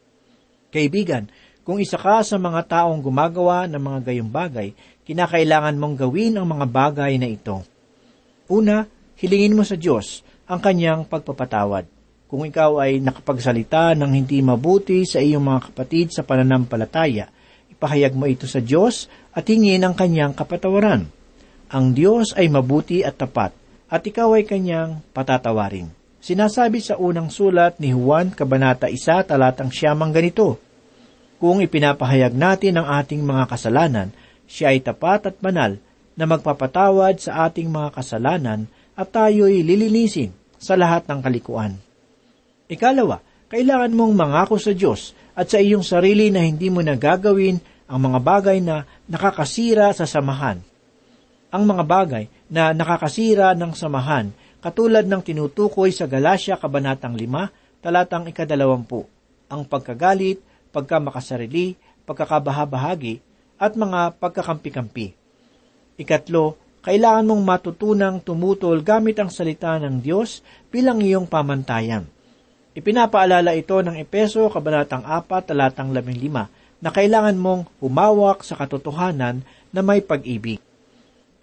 Kaibigan, 0.71 1.27
kung 1.67 1.83
isa 1.83 1.99
ka 1.99 2.23
sa 2.23 2.39
mga 2.39 2.71
taong 2.71 3.03
gumagawa 3.03 3.67
ng 3.67 3.83
mga 3.83 3.99
gayong 4.07 4.31
bagay, 4.31 4.71
kinakailangan 5.03 5.83
mong 5.83 5.99
gawin 5.99 6.39
ang 6.39 6.47
mga 6.47 6.67
bagay 6.71 7.19
na 7.19 7.27
ito. 7.27 7.67
Una, 8.47 8.87
hilingin 9.19 9.59
mo 9.59 9.67
sa 9.67 9.75
Diyos 9.75 10.23
ang 10.47 10.63
kanyang 10.63 11.03
pagpapatawad. 11.11 11.98
Kung 12.29 12.45
ikaw 12.45 12.85
ay 12.85 13.01
nakapagsalita 13.01 13.97
ng 13.97 14.13
hindi 14.13 14.45
mabuti 14.45 15.09
sa 15.09 15.17
iyong 15.17 15.41
mga 15.41 15.61
kapatid 15.73 16.13
sa 16.13 16.21
pananampalataya, 16.21 17.33
ipahayag 17.73 18.13
mo 18.13 18.29
ito 18.29 18.45
sa 18.45 18.61
Diyos 18.61 19.09
at 19.33 19.49
hingin 19.49 19.81
ang 19.81 19.97
kanyang 19.97 20.37
kapatawaran. 20.37 21.09
Ang 21.73 21.87
Diyos 21.97 22.37
ay 22.37 22.53
mabuti 22.53 23.01
at 23.01 23.17
tapat, 23.17 23.57
at 23.89 24.05
ikaw 24.05 24.37
ay 24.37 24.45
kanyang 24.45 25.01
patatawarin. 25.17 25.89
Sinasabi 26.21 26.85
sa 26.85 27.01
unang 27.01 27.33
sulat 27.33 27.81
ni 27.81 27.97
Juan, 27.97 28.29
Kabanata 28.29 28.93
1, 28.93 29.25
talatang 29.25 29.73
siyamang 29.73 30.13
ganito, 30.13 30.61
kung 31.41 31.65
ipinapahayag 31.65 32.37
natin 32.37 32.77
ang 32.77 32.93
ating 33.01 33.25
mga 33.25 33.49
kasalanan, 33.49 34.13
siya 34.45 34.77
ay 34.77 34.85
tapat 34.85 35.33
at 35.33 35.37
banal 35.41 35.81
na 36.13 36.29
magpapatawad 36.29 37.25
sa 37.25 37.49
ating 37.49 37.73
mga 37.73 37.97
kasalanan 37.97 38.69
at 38.93 39.09
tayo'y 39.09 39.65
lilinisin 39.65 40.37
sa 40.61 40.77
lahat 40.77 41.09
ng 41.09 41.25
kalikuan. 41.25 41.88
Ikalawa, 42.69 43.25
kailangan 43.49 43.97
mong 43.97 44.13
mangako 44.13 44.61
sa 44.61 44.77
Diyos 44.77 45.17
at 45.33 45.49
sa 45.49 45.57
iyong 45.57 45.81
sarili 45.81 46.29
na 46.29 46.45
hindi 46.45 46.69
mo 46.69 46.85
nagagawin 46.85 47.57
ang 47.89 48.01
mga 48.05 48.21
bagay 48.21 48.61
na 48.61 48.85
nakakasira 49.09 49.89
sa 49.97 50.05
samahan. 50.05 50.61
Ang 51.49 51.65
mga 51.65 51.85
bagay 51.89 52.25
na 52.53 52.77
nakakasira 52.77 53.57
ng 53.57 53.73
samahan, 53.73 54.29
katulad 54.61 55.09
ng 55.09 55.25
tinutukoy 55.25 55.89
sa 55.97 56.05
Galatia 56.05 56.61
Kabanatang 56.61 57.17
5, 57.17 57.81
talatang 57.81 58.29
ikadalawampu, 58.29 59.09
ang 59.49 59.65
pagkagalit, 59.65 60.45
pagkamakasarili, 60.69 61.73
pagkakabahabahagi, 62.05 63.25
at 63.57 63.73
mga 63.81 64.21
pagkakampi-kampi. 64.21 65.17
Ikatlo, 65.97 66.61
kailangan 66.85 67.25
mong 67.33 67.43
matutunang 67.49 68.21
tumutol 68.21 68.85
gamit 68.85 69.17
ang 69.17 69.33
salita 69.33 69.81
ng 69.81 70.05
Diyos 70.05 70.45
bilang 70.69 71.01
iyong 71.01 71.25
pamantayan. 71.25 72.18
Ipinapaalala 72.79 73.59
ito 73.59 73.75
ng 73.83 73.99
Epeso 73.99 74.47
Kabanatang 74.47 75.03
4, 75.03 75.51
talatang 75.51 75.91
15, 75.91 76.79
na 76.79 76.95
kailangan 76.95 77.35
mong 77.35 77.67
humawak 77.83 78.47
sa 78.47 78.55
katotohanan 78.55 79.43
na 79.75 79.83
may 79.83 79.99
pag-ibig. 79.99 80.63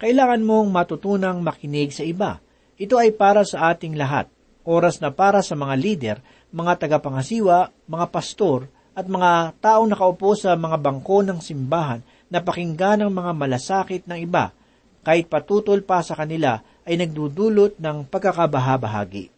Kailangan 0.00 0.40
mong 0.40 0.72
matutunang 0.72 1.44
makinig 1.44 1.92
sa 1.92 2.08
iba. 2.08 2.40
Ito 2.80 2.96
ay 2.96 3.12
para 3.12 3.44
sa 3.44 3.68
ating 3.68 4.00
lahat. 4.00 4.32
Oras 4.64 4.96
na 5.04 5.12
para 5.12 5.44
sa 5.44 5.52
mga 5.52 5.74
lider, 5.76 6.16
mga 6.56 6.88
tagapangasiwa, 6.88 7.68
mga 7.84 8.06
pastor, 8.08 8.72
at 8.96 9.04
mga 9.04 9.60
taong 9.60 9.92
nakaupo 9.92 10.32
sa 10.40 10.56
mga 10.56 10.80
bangko 10.80 11.20
ng 11.20 11.44
simbahan 11.44 12.00
na 12.32 12.40
pakinggan 12.40 13.04
ang 13.04 13.12
mga 13.12 13.36
malasakit 13.36 14.08
ng 14.08 14.24
iba, 14.24 14.56
kahit 15.04 15.28
patutol 15.28 15.84
pa 15.84 16.00
sa 16.00 16.16
kanila 16.16 16.64
ay 16.88 16.96
nagdudulot 16.96 17.76
ng 17.76 18.08
pagkakabahabahagi. 18.08 19.28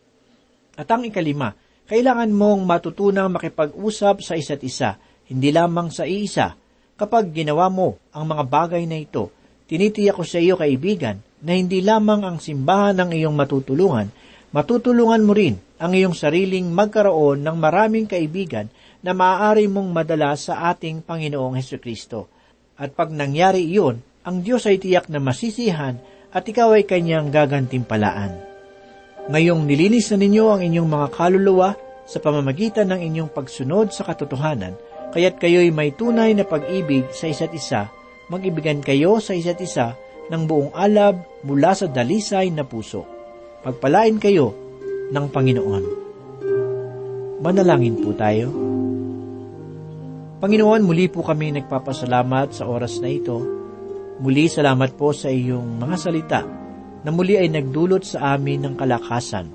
At 0.78 0.86
ang 0.94 1.02
ikalima, 1.02 1.58
kailangan 1.88 2.28
mong 2.28 2.68
matutunang 2.68 3.32
makipag-usap 3.32 4.20
sa 4.20 4.36
isa't 4.36 4.60
isa, 4.60 5.00
hindi 5.32 5.48
lamang 5.48 5.88
sa 5.88 6.04
iisa. 6.04 6.52
Kapag 7.00 7.32
ginawa 7.32 7.72
mo 7.72 7.96
ang 8.12 8.28
mga 8.28 8.44
bagay 8.44 8.84
na 8.84 9.00
ito, 9.00 9.32
tinitiyak 9.64 10.20
ko 10.20 10.24
sa 10.28 10.36
iyo, 10.36 10.60
kaibigan, 10.60 11.24
na 11.40 11.56
hindi 11.56 11.80
lamang 11.80 12.28
ang 12.28 12.38
simbahan 12.44 12.98
ang 13.00 13.10
iyong 13.14 13.32
matutulungan, 13.32 14.12
matutulungan 14.52 15.22
mo 15.24 15.32
rin 15.32 15.56
ang 15.78 15.96
iyong 15.96 16.12
sariling 16.12 16.68
magkaroon 16.68 17.40
ng 17.40 17.56
maraming 17.56 18.04
kaibigan 18.04 18.68
na 19.00 19.14
maaari 19.14 19.70
mong 19.70 19.88
madala 19.88 20.34
sa 20.34 20.68
ating 20.74 21.06
Panginoong 21.06 21.56
Heso 21.56 21.78
Kristo. 21.78 22.26
At 22.76 22.92
pag 22.98 23.14
nangyari 23.14 23.64
iyon, 23.64 24.02
ang 24.26 24.42
Diyos 24.42 24.66
ay 24.66 24.82
tiyak 24.82 25.08
na 25.08 25.22
masisihan 25.22 25.96
at 26.34 26.44
ikaw 26.44 26.76
ay 26.76 26.84
kanyang 26.84 27.30
gagantimpalaan. 27.32 28.47
Ngayong 29.28 29.68
nilinis 29.68 30.08
na 30.08 30.24
ninyo 30.24 30.44
ang 30.48 30.60
inyong 30.64 30.88
mga 30.88 31.08
kaluluwa 31.12 31.76
sa 32.08 32.16
pamamagitan 32.16 32.88
ng 32.88 33.00
inyong 33.12 33.30
pagsunod 33.36 33.92
sa 33.92 34.08
katotohanan, 34.08 34.72
kaya't 35.12 35.36
kayo'y 35.36 35.68
may 35.68 35.92
tunay 35.92 36.32
na 36.32 36.48
pag-ibig 36.48 37.04
sa 37.12 37.28
isa't 37.28 37.52
isa, 37.52 37.92
mag-ibigan 38.32 38.80
kayo 38.80 39.20
sa 39.20 39.36
isa't 39.36 39.60
isa 39.60 39.92
ng 40.32 40.48
buong 40.48 40.72
alab 40.72 41.20
mula 41.44 41.76
sa 41.76 41.84
dalisay 41.84 42.48
na 42.48 42.64
puso. 42.64 43.04
Pagpalain 43.60 44.16
kayo 44.16 44.56
ng 45.12 45.26
Panginoon. 45.28 45.84
Manalangin 47.44 48.00
po 48.00 48.16
tayo. 48.16 48.48
Panginoon, 50.40 50.88
muli 50.88 51.12
po 51.12 51.20
kami 51.20 51.52
nagpapasalamat 51.52 52.56
sa 52.56 52.64
oras 52.64 52.96
na 53.04 53.12
ito. 53.12 53.44
Muli 54.24 54.48
salamat 54.48 54.96
po 54.96 55.12
sa 55.12 55.28
iyong 55.28 55.76
mga 55.76 55.96
salita 56.00 56.40
na 57.02 57.10
muli 57.14 57.38
ay 57.38 57.50
nagdulot 57.50 58.02
sa 58.02 58.34
amin 58.34 58.64
ng 58.66 58.74
kalakasan. 58.74 59.46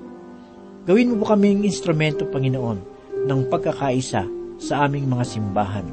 Gawin 0.84 1.12
mo 1.12 1.24
po 1.24 1.32
kaming 1.32 1.64
instrumento, 1.64 2.28
Panginoon, 2.28 2.78
ng 3.24 3.40
pagkakaisa 3.48 4.22
sa 4.60 4.74
aming 4.84 5.08
mga 5.08 5.24
simbahan. 5.24 5.86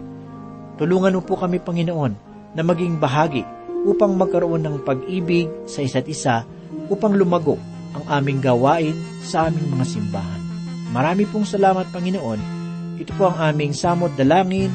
Tulungan 0.76 1.16
mo 1.20 1.22
po 1.24 1.40
kami, 1.40 1.64
Panginoon, 1.64 2.14
na 2.56 2.62
maging 2.64 3.00
bahagi 3.00 3.44
upang 3.88 4.14
magkaroon 4.14 4.62
ng 4.62 4.76
pag-ibig 4.84 5.48
sa 5.66 5.82
isa't 5.82 6.06
isa 6.06 6.44
upang 6.92 7.16
lumago 7.16 7.56
ang 7.96 8.04
aming 8.22 8.40
gawain 8.40 8.96
sa 9.24 9.48
aming 9.48 9.68
mga 9.72 9.86
simbahan. 9.88 10.42
Marami 10.92 11.24
pong 11.28 11.48
salamat, 11.48 11.88
Panginoon. 11.92 12.40
Ito 13.00 13.12
po 13.16 13.32
ang 13.32 13.40
aming 13.40 13.72
samot 13.72 14.12
dalangin 14.20 14.72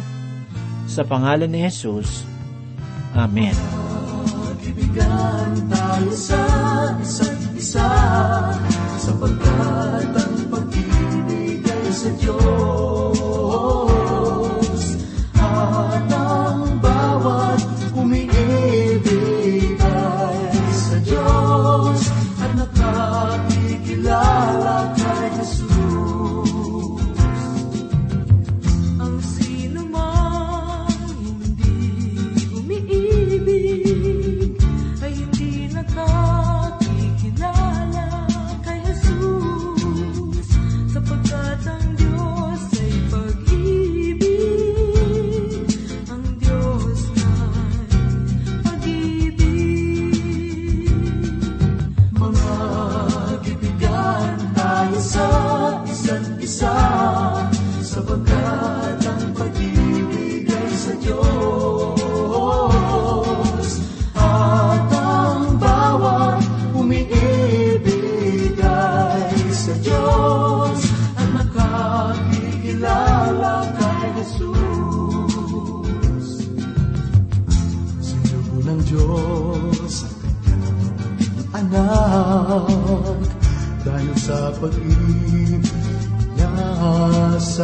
sa 0.88 1.04
pangalan 1.04 1.50
ni 1.50 1.60
Jesus. 1.68 2.24
Amen. 3.12 3.75
Magbibigan 4.76 5.72
tayo 5.72 6.12
sa 6.12 6.36
isa't 7.00 7.40
isa 7.56 7.88
sapagkat 9.00 10.12
ang 10.12 10.36
pag-ibig 10.52 11.64
ay 11.64 11.88
sa 11.96 12.12
Diyos 12.20 13.05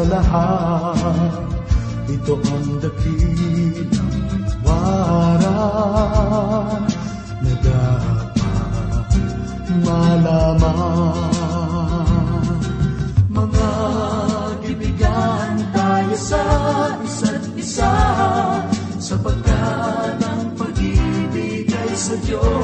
sa 0.03 0.19
lahat. 0.19 1.47
Ito 2.11 2.35
ang 2.35 2.83
dakilang 2.83 4.11
waran 4.67 6.83
na 7.39 7.55
dapat 7.63 9.15
malaman. 9.87 11.31
Mga 13.31 13.71
kaibigan 14.67 15.71
tayo 15.71 16.19
sa 16.19 16.43
isa't 17.07 17.47
isa 17.55 17.95
sapagkat 18.99 20.19
ang 20.19 20.51
pag-ibig 20.59 21.71
ay 21.71 21.95
sa 21.95 22.19
Diyos 22.27 22.62